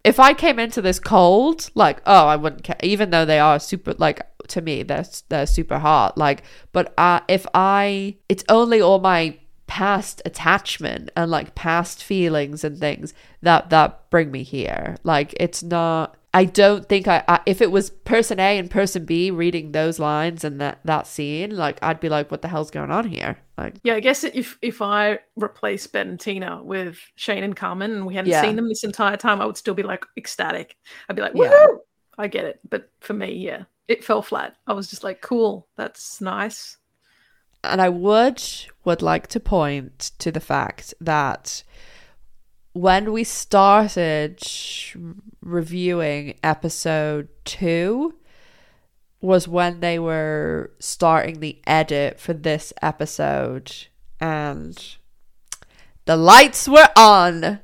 [0.05, 3.59] if I came into this cold, like, oh, I wouldn't care, even though they are
[3.59, 6.41] super, like, to me they're they're super hot like
[6.71, 9.37] but uh, if i it's only all my
[9.69, 13.13] past attachment and like past feelings and things
[13.43, 14.97] that that bring me here.
[15.03, 19.05] Like it's not i don't think I, I, if it was person a and person
[19.05, 22.71] b reading those lines and that that scene like i'd be like what the hell's
[22.71, 26.99] going on here like yeah i guess if if i replace bette and tina with
[27.15, 28.41] shane and carmen and we hadn't yeah.
[28.41, 30.75] seen them this entire time i would still be like ecstatic
[31.09, 31.45] i'd be like Woo!
[31.45, 31.67] yeah
[32.17, 34.55] i get it but for me yeah it fell flat.
[34.67, 36.77] I was just like, cool, that's nice.
[37.63, 38.41] And I would
[38.85, 41.63] would like to point to the fact that
[42.73, 44.39] when we started
[45.41, 48.15] reviewing episode two
[49.21, 53.71] was when they were starting the edit for this episode
[54.19, 54.95] and
[56.05, 57.59] the lights were on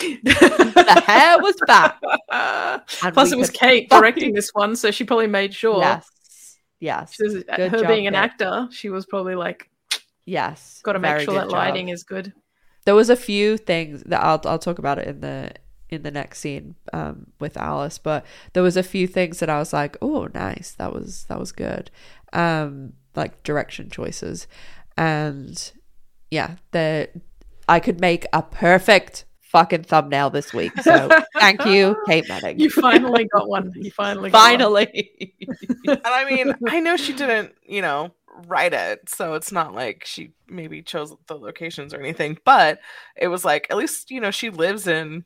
[0.00, 2.00] the hair was back
[3.12, 5.80] Plus, it was Kate fucking- directing this one, so she probably made sure.
[5.80, 6.06] yes
[6.80, 9.68] yes was- her job, being an actor, she was probably like,
[10.26, 11.52] yes got to make sure that job.
[11.52, 12.32] lighting is good.
[12.88, 15.52] There was a few things that I'll I'll talk about it in the
[15.90, 18.24] in the next scene um with Alice, but
[18.54, 21.52] there was a few things that I was like, oh, nice, that was that was
[21.52, 21.90] good,
[22.32, 24.46] um, like direction choices,
[24.96, 25.70] and
[26.30, 27.10] yeah, the
[27.68, 30.72] I could make a perfect fucking thumbnail this week.
[30.80, 32.58] So thank you, Kate Moennig.
[32.58, 33.70] You finally got one.
[33.76, 34.50] You finally got one.
[34.58, 35.34] finally.
[35.86, 38.14] And I mean, I know she didn't, you know,
[38.46, 42.80] write it, so it's not like she maybe chose the locations or anything, but
[43.16, 45.24] it was like at least, you know, she lives in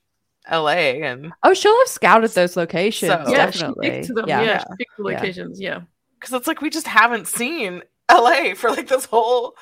[0.51, 0.71] LA
[1.03, 3.13] and oh, she'll have scouted those locations.
[3.13, 3.87] So- Yeah, definitely.
[3.87, 4.25] she picked them.
[4.29, 4.43] yeah.
[4.43, 5.61] Yeah, she picked the locations.
[5.61, 5.81] Yeah.
[6.19, 9.55] because it's like we just haven't seen LA for like this whole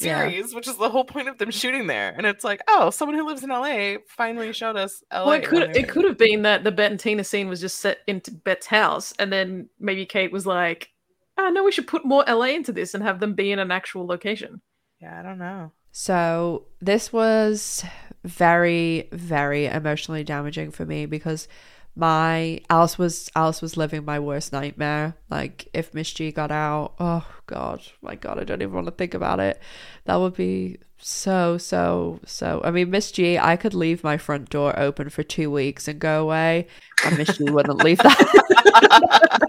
[0.00, 0.20] Yeah.
[0.28, 2.12] series, which is the whole point of them shooting there.
[2.16, 5.24] And it's like, oh, someone who lives in LA finally showed us LA.
[5.24, 7.78] Well, it could it could have been that the Bette and Tina scene was just
[7.80, 10.90] set into Bette's house, and then maybe Kate was like,
[11.38, 13.70] "Oh no, we should put more LA into this and have them be in an
[13.70, 14.60] actual location."
[15.00, 15.72] Yeah, I don't know.
[15.92, 17.84] So this was
[18.24, 21.48] very, very emotionally damaging for me because
[21.94, 25.14] my Alice was Alice was living my worst nightmare.
[25.30, 28.92] Like if Miss G got out, oh god, my god, I don't even want to
[28.92, 29.60] think about it.
[30.04, 32.60] That would be so, so, so.
[32.64, 35.98] I mean, Miss G, I could leave my front door open for two weeks and
[35.98, 36.66] go away,
[37.04, 39.46] and Miss G wouldn't leave that.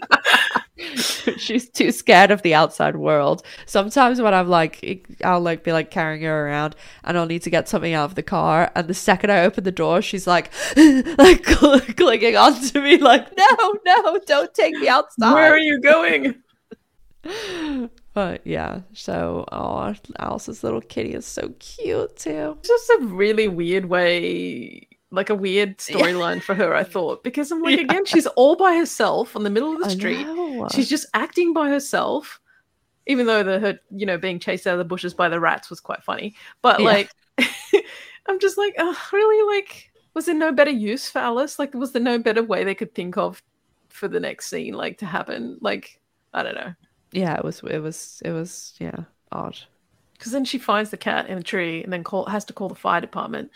[1.38, 3.44] She's too scared of the outside world.
[3.66, 7.50] Sometimes when I'm like, I'll like be like carrying her around, and I'll need to
[7.50, 10.52] get something out of the car, and the second I open the door, she's like,
[10.76, 15.34] like cl- clinging onto me, like, no, no, don't take me outside.
[15.34, 16.36] Where are you going?
[18.18, 22.58] But yeah, so oh, Alice's little kitty is so cute too.
[22.58, 26.76] It's just a really weird way, like a weird storyline for her.
[26.76, 27.82] I thought because I'm like, Yeah.
[27.82, 30.32] again, she's all by herself on the middle of the street.
[30.68, 32.40] She's just acting by herself,
[33.08, 35.70] even though the her you know being chased out of the bushes by the rats
[35.70, 36.36] was quite funny.
[36.62, 36.84] But Yeah.
[36.84, 37.12] like,
[38.28, 39.56] I'm just like, oh, really?
[39.58, 41.60] Like, was there no better use for Alice?
[41.60, 43.42] Like, was there no better way they could think of
[43.90, 45.58] for the next scene, like to happen?
[45.62, 46.00] Like,
[46.34, 46.74] I don't know.
[47.12, 49.58] yeah, it was, it was, it was, yeah, odd.
[50.18, 52.70] Because then she finds the cat in a tree and then call has to call
[52.70, 53.52] the fire department.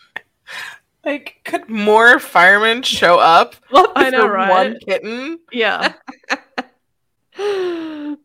[1.04, 3.56] Like, could more firemen show up?
[3.74, 4.50] I know, right?
[4.50, 5.40] One kitten.
[5.52, 5.94] Yeah.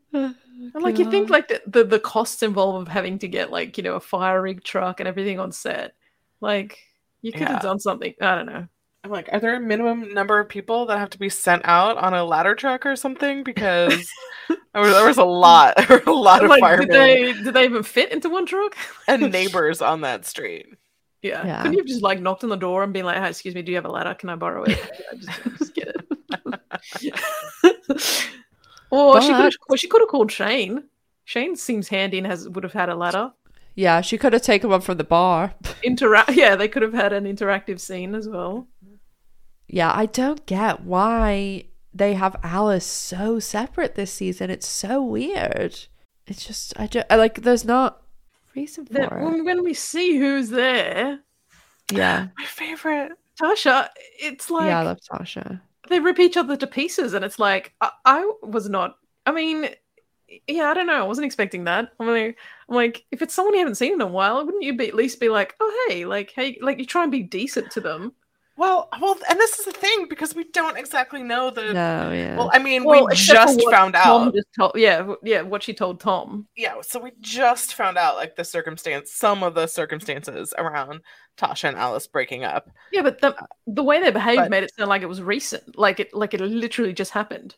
[0.73, 3.77] And, like you think like the, the the costs involved of having to get like
[3.77, 5.93] you know a fire rig truck and everything on set
[6.41, 6.79] like
[7.21, 7.53] you could Yeah.
[7.53, 8.67] have done something i don't know
[9.03, 11.97] I'm like, are there a minimum number of people that have to be sent out
[11.97, 13.43] on a ladder truck or something?
[13.43, 14.11] Because
[14.49, 17.33] there, was, there was a lot, there were a lot of like firemen did they
[17.43, 18.75] did they even fit into one truck
[19.07, 20.65] and neighbors on that street.
[21.27, 21.45] Yeah.
[21.45, 21.57] Yeah.
[21.61, 23.61] couldn't you have just like knocked on the door and been like hey, excuse me
[23.61, 24.79] do you have a ladder can i borrow it
[25.11, 26.03] I just, just get it
[28.89, 30.83] or she could have she could have called shane
[31.25, 33.33] shane seems handy and has would have had a ladder
[33.75, 35.53] Yeah, she could have taken one from the bar.
[35.83, 38.67] interact yeah they could have had an interactive scene as well
[39.67, 44.49] Yeah, I don't get why they have Alice so separate this season.
[44.49, 45.73] It's so weird.
[46.27, 48.01] It's just I just like there's not
[48.57, 49.23] reason for That- it.
[49.23, 51.19] when, when we see who's there
[51.91, 53.11] Yeah, My favorite.
[53.41, 53.87] tasha
[54.19, 55.61] it's like yeah, I love Tasha.
[55.89, 59.69] they rip each other to pieces and it's like I, I was not i mean
[60.47, 62.35] yeah i don't know i wasn't expecting that i'm like,
[62.67, 64.95] I'm like if it's someone you haven't seen in a while wouldn't you be at
[64.95, 68.11] least be like oh hey like hey like you try and be decent to them
[68.57, 71.73] Well, well, and this is the thing because we don't exactly know the.
[71.73, 72.35] No, yeah.
[72.37, 74.33] Well, I mean, Well, we just found Tom out.
[74.33, 78.35] just told, yeah yeah what she told tom Yeah, so we just found out like
[78.35, 81.01] the circumstance, some of the circumstances around
[81.37, 82.69] Tasha and Alice breaking up.
[82.91, 83.35] yeah but the,
[83.67, 86.33] the way they behaved But- made it sound like it was recent like it like
[86.33, 87.55] it literally just happened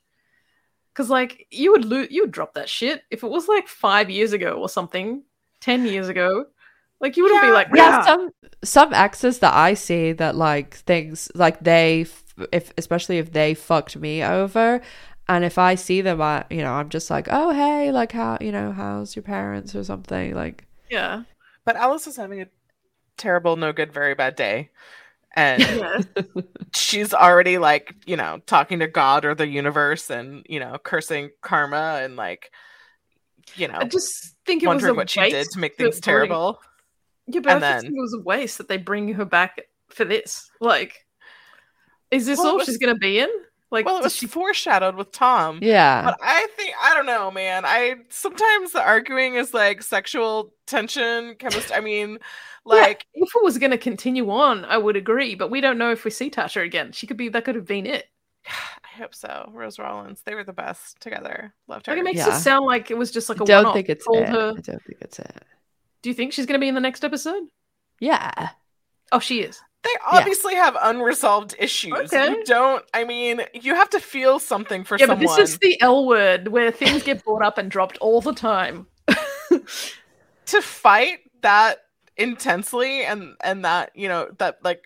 [0.93, 4.09] because like you would lo- you would drop that shit if it was like five
[4.09, 5.23] years ago or something
[5.61, 6.45] ten years ago
[7.01, 8.29] like you wouldn't be like yeah, yeah some
[8.63, 12.05] some exes that I see that like things like they
[12.51, 14.81] if especially if they fucked me over
[15.27, 18.37] and if I see them I you know I'm just like oh hey like how
[18.41, 20.33] you know how's your parents or something?
[20.33, 21.23] Like yeah.
[21.65, 22.47] But Alice is having a
[23.17, 24.71] terrible, no good, very bad day.
[25.35, 26.01] And yeah.
[26.75, 31.29] she's already like, you know, talking to God or the universe and, you know, cursing
[31.41, 32.51] karma and like,
[33.55, 35.99] you know, I just think it was wondering a what she did to make things
[35.99, 36.59] bring- terrible.
[37.29, 39.61] Yeah, but And I then- think it was a waste that they bring her back
[39.89, 40.49] for this?
[40.59, 41.05] Like,
[42.11, 43.29] is this Well, all was- she's gonna be in?
[43.71, 45.59] Like, well, it was she- foreshadowed with Tom.
[45.61, 46.03] Yeah.
[46.03, 47.65] But I think I don't know, man.
[47.65, 51.75] I sometimes the arguing is like sexual tension, chemistry.
[51.75, 52.17] I mean,
[52.65, 55.35] like if it was gonna continue on, I would agree.
[55.35, 56.91] But we don't know if we see Tasha again.
[56.93, 57.29] She could be.
[57.29, 58.07] That could have been it.
[58.47, 59.51] I hope so.
[59.53, 61.53] Rose Rollins, they were the best together.
[61.67, 61.91] Loved her.
[61.91, 62.35] Like, it makes Yeah.
[62.35, 64.29] it sound like it was just like I a don't think it's Told it.
[64.29, 65.43] her- I don't think it's it.
[66.01, 67.43] Do you think she's gonna be in the next episode?
[67.99, 68.49] Yeah.
[69.11, 69.59] Oh, she is.
[69.83, 71.93] they obviously have unresolved issues.
[71.93, 72.29] Okay.
[72.29, 72.83] You don't.
[72.93, 75.25] I mean, you have to feel something for yeah, someone.
[75.25, 78.33] but this is the L word where things get brought up and dropped all the
[78.33, 78.87] time.
[80.45, 81.79] to fight that
[82.17, 84.83] intensely and and that you know that like.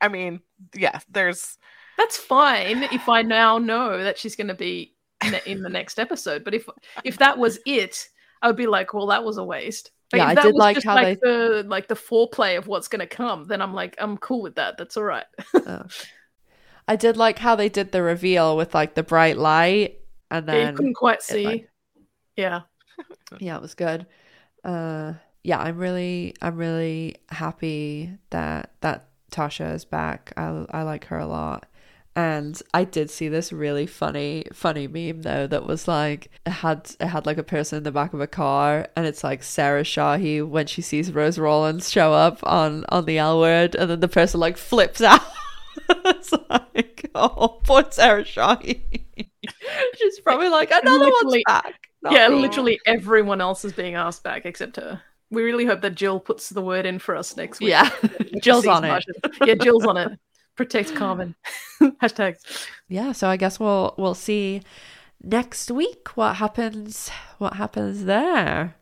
[0.00, 0.40] I mean,
[0.74, 1.00] yeah.
[1.10, 1.58] There's
[1.96, 5.98] That's fine if I now know that she's going to be ne- in the next
[5.98, 6.44] episode.
[6.44, 6.68] But if
[7.04, 8.08] if that was it,
[8.40, 9.90] I would be like, well, that was a waste.
[10.10, 13.06] But Yeah, I did like how like the like the foreplay of what's going to
[13.06, 14.78] come, then I'm like, I'm cool with that.
[14.78, 15.26] That's all right.
[15.54, 15.84] Oh.
[16.86, 20.00] I did like how they did the reveal with like the bright light
[20.30, 21.44] and Yeah, you then couldn't quite see.
[21.44, 21.70] like-
[22.36, 22.62] yeah,
[23.38, 24.06] yeah, it was good.
[24.64, 30.32] Uh yeah, I'm really I'm really happy that that Tasha is back.
[30.36, 31.66] I I like her a lot.
[32.18, 36.90] And I did see this really funny funny meme though that was like it had
[36.98, 39.84] it had like a person in the back of a car and it's like Sarah
[39.84, 44.00] Shahi when she sees Rose Rollins show up on on the L word and then
[44.00, 45.20] the person like flips out.
[45.88, 48.80] it's like oh poor Sarah Shahi.
[49.94, 51.88] She's probably like another one's Literally- back.
[52.02, 52.28] Not yeah.
[52.30, 55.00] me." Literally everyone else is being asked back except her.
[55.30, 57.68] We really hope that Jill puts the word in for us next week.
[57.68, 57.90] Yeah.
[58.42, 59.04] Jill's on it.
[59.44, 60.18] Yeah, Jill's on it.
[60.58, 61.34] Protect Carmen.
[62.02, 62.66] Hashtags.
[62.88, 64.60] yeah so i guess we'll we'll see
[65.22, 68.74] next week what happens what happens there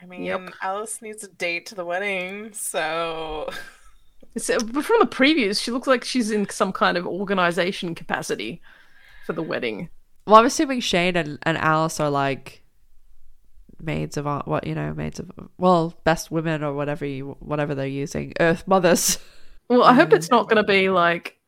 [0.00, 0.50] I mean, Yep.
[0.62, 3.50] Alice needs a date to the wedding, so
[4.36, 7.96] It's, uh, but from the previews, she looks like she's in some kind of organization
[7.96, 8.62] capacity
[9.26, 9.90] for the wedding.
[10.26, 12.62] well i'm assuming shane and, and alice are like
[13.80, 17.74] maids of art what you know maids of well best women or whatever you whatever
[17.74, 19.18] they're using earth mothers
[19.68, 20.14] Well, I hope mm.
[20.14, 21.38] it's not going to be like,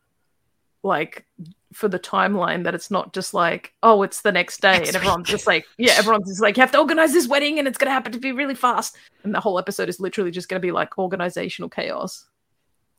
[0.82, 1.24] like
[1.72, 5.28] for the timeline that it's not just like, oh, it's the next day, and everyone's
[5.28, 7.88] just like, yeah, everyone's just like, you have to organize this wedding, and it's going
[7.88, 10.66] to happen to be really fast, and the whole episode is literally just going to
[10.66, 12.26] be like organizational chaos.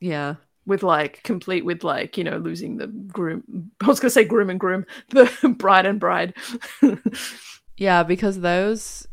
[0.00, 0.36] yeah.
[0.64, 4.48] With like complete with like you know losing the groom i was gonna say groom
[4.48, 6.34] and groom the bride and bride.
[7.76, 9.08] Yeah because those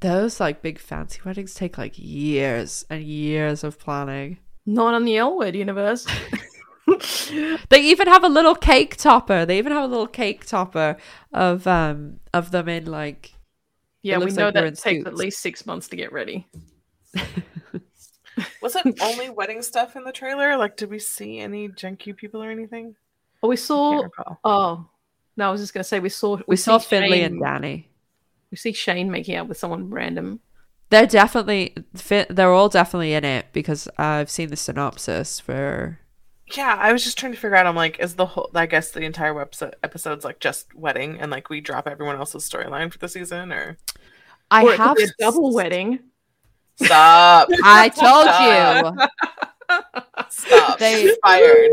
[0.00, 5.16] those like big fancy weddings take like years and years of planning not on the
[5.16, 6.06] l word universe
[7.68, 9.46] They even have a little cake topper.
[9.46, 10.96] They even have a little cake topper
[11.32, 13.32] of um of them in like
[14.02, 16.48] yeah we know like that in it takes at least six months to get ready
[18.62, 20.56] was it only wedding stuff in the trailer?
[20.56, 22.94] Like, did we see any junkie people or anything?
[23.42, 24.02] oh we saw
[24.44, 24.86] oh
[25.36, 27.86] no i was just gonna say we saw we, saw Finley Shane- and Dani.
[28.50, 30.40] we see shane making out with someone random
[30.90, 31.74] They're definitely.
[32.28, 35.98] They're all definitely in it because I've seen the synopsis for.
[36.56, 37.66] Yeah, I was just trying to figure out.
[37.66, 38.50] I'm like, is the whole?
[38.54, 42.48] I guess the entire website episode's like just wedding, and like we drop everyone else's
[42.48, 43.78] storyline for the season, or
[44.50, 44.98] I or have.
[44.98, 46.00] a double wedding
[46.82, 48.26] stop, I told
[48.98, 49.06] you.
[50.28, 50.78] stop.
[50.80, 51.70] They- They fired.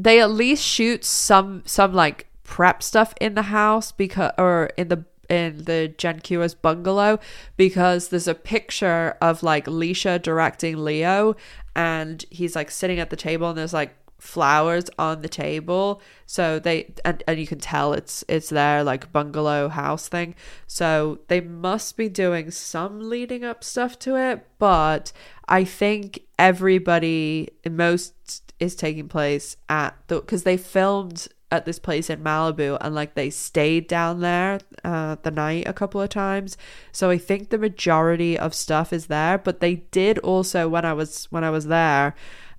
[0.00, 4.88] They at least shoot some some like prep stuff in the house because or in
[4.88, 7.18] the in the Jen Kua's bungalow
[7.56, 11.36] because there's a picture of like Leisha directing Leo
[11.74, 16.02] and he's like sitting at the table and there's like flowers on the table.
[16.26, 20.34] So they and, and you can tell it's it's their like bungalow house thing.
[20.66, 25.10] So they must be doing some leading up stuff to it but
[25.48, 32.08] i think everybody most is taking place at the because they filmed at this place
[32.10, 36.56] in Malibu and like they stayed down there uh the night a couple of times.
[36.92, 40.92] So I think the majority of stuff is there but they did also when I
[40.92, 42.14] was when I was there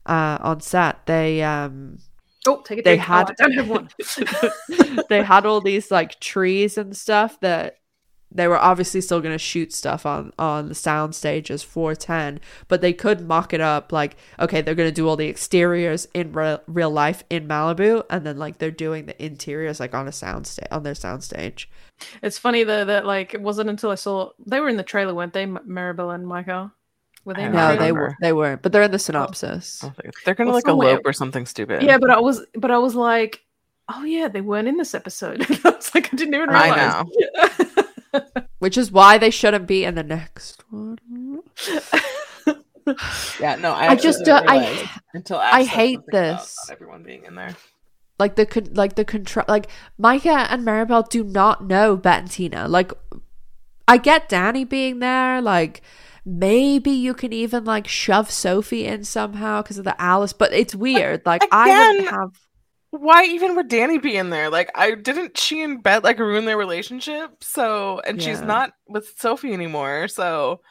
[0.06, 2.00] uh on set they um
[2.48, 3.89] oh take a They had- oh, have one.
[5.10, 7.78] they had all these like trees and stuff that
[8.32, 12.82] they were obviously still going to shoot stuff on on the sound stages 410 but
[12.82, 16.32] they could mock it up like okay they're going to do all the exteriors in
[16.32, 20.11] re- real life in malibu and then like they're doing the interiors like on a
[20.11, 21.69] sound sta- on their sound stage
[22.21, 25.13] It's funny though that like it wasn't until I saw they were in the trailer,
[25.13, 25.43] weren't they?
[25.43, 26.73] M- Maribel and Micah.
[27.25, 27.43] Were they?
[27.43, 28.97] In don't no they were they weren't but they're in the oh.
[28.97, 31.84] synopsis oh, I They're gonna Well, like somewhere- elope or something stupid.
[31.84, 33.43] Yeah, but I was, but I was like,
[33.93, 35.41] oh yeah, they weren't in this episode.
[35.65, 37.67] I was like, I didn't even I realize.
[38.59, 40.97] which is why they shouldn't be in the next one
[43.39, 46.57] Yeah, no, I, I just don't- I- until I hate this.
[46.72, 47.55] everyone being in there.
[48.20, 52.68] like the like the control like Micah and Maribel do not know Bette and Tina.
[52.68, 52.91] Like
[53.88, 55.82] I get Dani being there, like
[56.26, 60.76] maybe you can even like shove Sophie in somehow because of the Alice, but it's
[60.76, 61.22] weird.
[61.26, 62.30] Like I wouldn't have
[62.92, 64.50] Why even would Dani be in there?
[64.50, 67.44] Like, I didn't she and Bette like ruin their relationship?
[67.44, 70.08] So, and she's not with Sophie anymore.
[70.10, 70.62] So,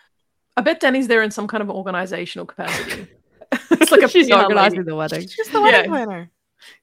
[0.57, 3.07] I bet Dani's there in some kind of organizational capacity.
[3.71, 4.45] it's like a she's PR lady.
[4.45, 5.27] organizing the wedding.
[5.27, 5.65] she's the Yeah.
[5.65, 6.31] wedding planner.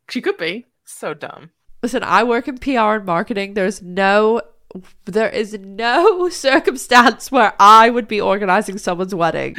[0.09, 0.65] She could be.
[0.85, 1.51] So dumb.
[1.83, 3.53] Listen, I work in PR and marketing.
[3.53, 4.41] There's no
[5.05, 9.55] there is no circumstance where I would be organizing someone's wedding.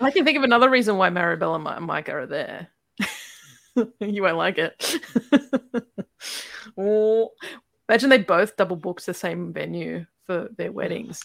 [0.00, 2.68] I can think of another reason why Maribel and Mi- Micah are there.
[4.00, 4.98] you won't like it.
[6.78, 7.30] oh,
[7.88, 11.24] imagine they both double booked the same venue for their weddings.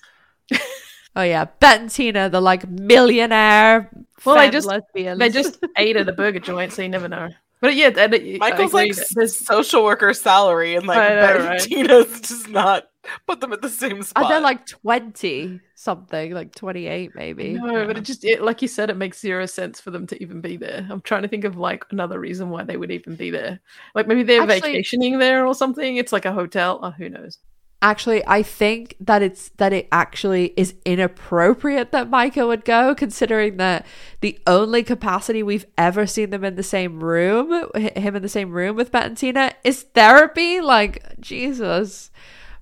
[1.15, 3.89] Oh yeah, Bette and Tina, the like millionaire.
[4.25, 5.19] Well, they just- lesbians.
[5.19, 7.29] They just ate at a burger joint, so you never know.
[7.61, 11.21] But yeah, and Micah's like that s- there's social worker salary, and like I know,
[11.21, 11.59] Bette and right?
[11.61, 12.88] Tina's just not
[13.27, 14.23] put them at the same spot.
[14.23, 17.53] And they're like 20 something, like 28 maybe.
[17.53, 20.21] No, but it just it, like you said, it makes zero sense for them to
[20.21, 20.87] even be there.
[20.89, 23.59] I'm trying to think of like another reason why they would even be there.
[23.95, 25.97] Like maybe they're Actually- vacationing there or something.
[25.97, 26.79] It's like a hotel.
[26.81, 27.39] Oh, who knows?
[27.81, 33.55] Actually, I think that it's that it actually is inappropriate that Micah would go, considering
[33.55, 33.85] that
[34.19, 38.51] the only capacity we've ever seen them in the same room, him in the same
[38.51, 40.59] room with Bette and Tina, is therapy.
[40.59, 42.11] Like Jesus,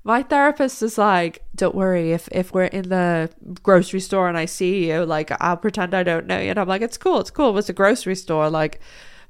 [0.07, 3.29] my therapist is like, "Don't worry if if we're in the
[3.61, 6.67] grocery store and I see you, like I'll pretend I don't know you." And I'm
[6.67, 7.55] like, "It's cool, it's cool.
[7.59, 8.79] It's a grocery store." Like,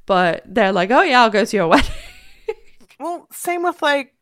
[0.05, 1.91] but they're like, "Oh yeah, I'll go to your wedding."
[2.99, 4.13] well, same with like.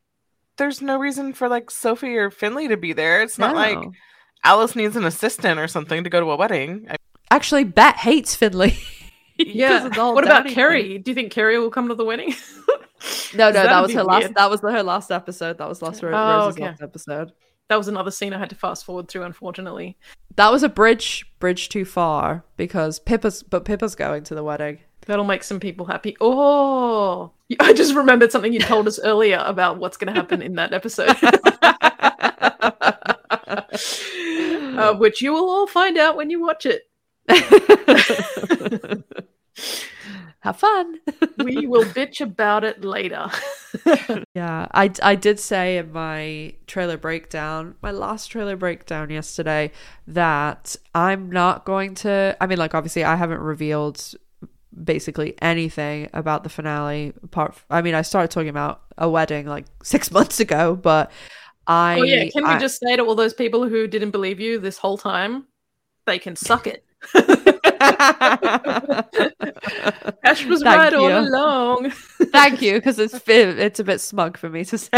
[0.57, 3.21] There's no reason for like Sophie or Finley to be there.
[3.21, 3.77] It's not like
[4.45, 6.87] Alice needs an assistant or something to go to a wedding.
[6.89, 6.95] I-
[7.29, 8.77] Actually, Bette hates Finley.
[9.37, 9.67] Yeah.
[9.79, 10.97] 'Cause of the whole What about Downey Carrie?
[10.97, 12.33] Do you think Carrie will come to the wedding?
[13.33, 14.33] No, no, That'd that was her last.
[14.33, 15.57] That was her last episode.
[15.57, 16.65] That was last Ro- Oh, Rose's okay.
[16.69, 17.31] last episode.
[17.69, 19.97] that was another scene I had to fast forward through, unfortunately.
[20.35, 24.79] That was a bridge, bridge too far because Pippa's, but Pippa's going to the wedding.
[25.07, 26.17] That'll make some people happy.
[26.19, 30.55] Oh, I just remembered something you told us earlier about what's going to happen in
[30.55, 31.15] that episode,
[34.77, 36.89] uh, which you will all find out when you watch it.
[40.45, 40.99] Have fun.
[41.39, 43.29] We will bitch about it later.
[44.35, 49.71] Yeah, I, I did say in my trailer breakdown, my last trailer breakdown yesterday,
[50.07, 52.37] that I'm not going to.
[52.39, 54.13] I mean, like, obviously, I haven't revealed
[54.81, 57.13] basically anything about the finale.
[57.23, 61.11] Apart, I mean, I started talking about a wedding like six months ago, but
[61.67, 61.99] I.
[61.99, 64.77] oh yeah, can we just say to all those people who didn't believe you this
[64.77, 65.47] whole time,
[66.05, 66.85] they can suck it.
[70.23, 71.91] Ash was Thank right all along.
[71.91, 74.89] Thank you, because it's it's a bit smug for me to say.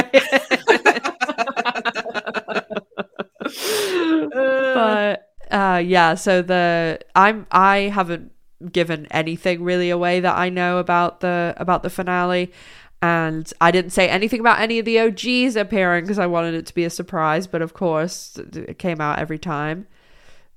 [4.33, 8.31] but uh, yeah, so the I'm I haven't
[8.71, 12.51] given anything really away that I know about the about the finale.
[12.99, 16.65] And I didn't say anything about any of the OGs appearing because I wanted it
[16.65, 19.85] to be a surprise, but of course it came out every time.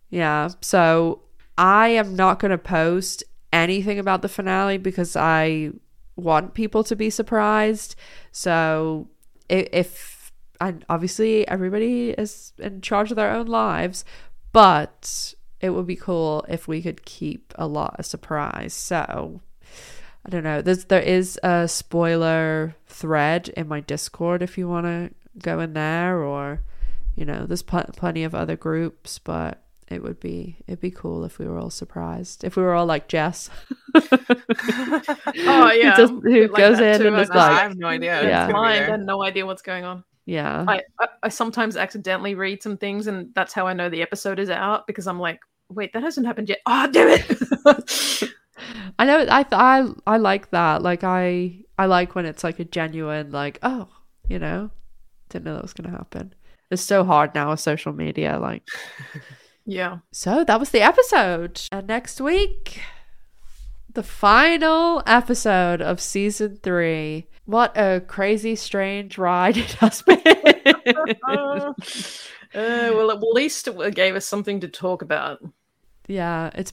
[0.08, 1.20] Yeah, so
[1.60, 5.72] I am not going to post anything about the finale because I
[6.16, 7.96] want people to be surprised.
[8.32, 9.08] So
[9.50, 14.06] if, if and obviously everybody is in charge of their own lives,
[14.52, 18.72] but it would be cool if we could keep a lot a surprise.
[18.72, 19.42] So
[20.24, 20.62] I don't know.
[20.62, 25.74] There's there is a spoiler thread in my Discord if you want to go in
[25.74, 26.62] there, or
[27.14, 31.24] you know, there's pl- plenty of other groups, but it would be it'd be cool
[31.24, 32.44] if we were all surprised.
[32.44, 33.50] If we were all like Jess.
[35.52, 38.22] Oh yeah, who, just, who like goes in and is like I have no idea.
[38.22, 38.28] Yeah.
[38.28, 38.50] Yeah.
[38.50, 38.84] blind.
[38.84, 40.04] I had no idea what's going on.
[40.26, 44.02] yeah, I, I I sometimes accidentally read some things, and that's how I know the
[44.02, 46.60] episode is out because I'm like, wait, that hasn't happened yet.
[46.66, 48.30] Oh, damn it!
[48.98, 49.26] I know.
[49.28, 50.82] I I I like that.
[50.82, 53.88] Like I I like when it's like a genuine like oh
[54.28, 54.70] you know
[55.30, 56.34] didn't know that was gonna happen.
[56.70, 58.38] It's so hard now with social media.
[58.38, 58.62] Like
[59.66, 61.60] yeah, so that was the episode.
[61.72, 62.80] And next week,
[63.92, 67.26] the final episode of season three.
[67.46, 70.22] What a crazy, strange ride it has been.
[71.24, 71.72] uh,
[72.54, 75.40] well, at least it gave us something to talk about.
[76.06, 76.72] yeah, it's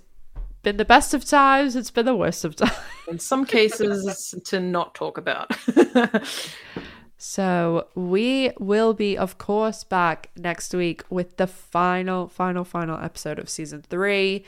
[0.63, 1.75] been the best of times.
[1.75, 2.73] It's been the worst of times.
[3.07, 5.51] In some cases, to not talk about.
[7.17, 13.39] So we will be, of course, back next week with the final, final, final episode
[13.39, 14.43] of season three.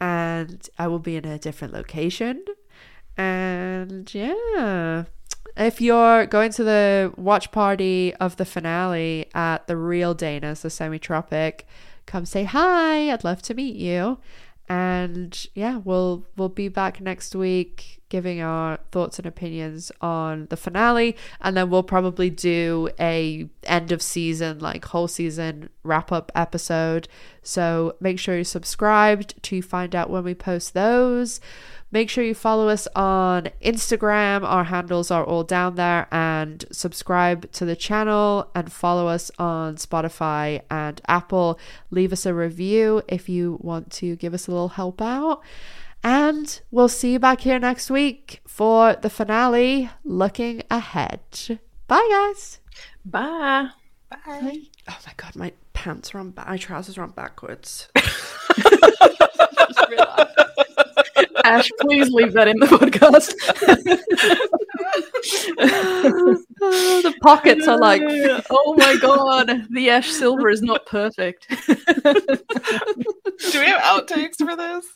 [0.00, 2.44] and I will be in a different location.
[3.16, 5.04] And yeah,
[5.56, 10.70] if you're going to the watch party of the finale at the real Dana's, the
[10.70, 11.66] semi tropic,
[12.06, 13.10] come say hi.
[13.12, 14.18] I'd love to meet you.
[14.68, 20.56] And yeah, we'll we'll be back next week giving our thoughts and opinions on the
[20.56, 26.30] finale and then we'll probably do a end of season like whole season wrap up
[26.32, 27.08] episode.
[27.42, 31.40] So make sure you're subscribed to find out when we post those.
[31.90, 34.44] Make sure you follow us on Instagram.
[34.44, 36.06] Our handles are all down there.
[36.12, 41.58] And subscribe to the channel and follow us on Spotify and Apple.
[41.90, 45.42] Leave us a review if you want to give us a little help out.
[46.04, 51.20] And we'll see you back here next week for the finale, looking ahead.
[51.88, 52.60] Bye, guys.
[53.06, 53.68] Bye.
[54.10, 54.58] Bye.
[54.88, 57.88] Oh my god, my pants are on, ba- my trousers are on backwards.
[61.44, 63.34] Ash, please leave that in the podcast.
[67.04, 68.02] the pockets are like
[68.50, 71.46] oh my god, the Ash Silver is not perfect.
[71.48, 71.56] Do
[73.60, 74.86] we have outtakes for this?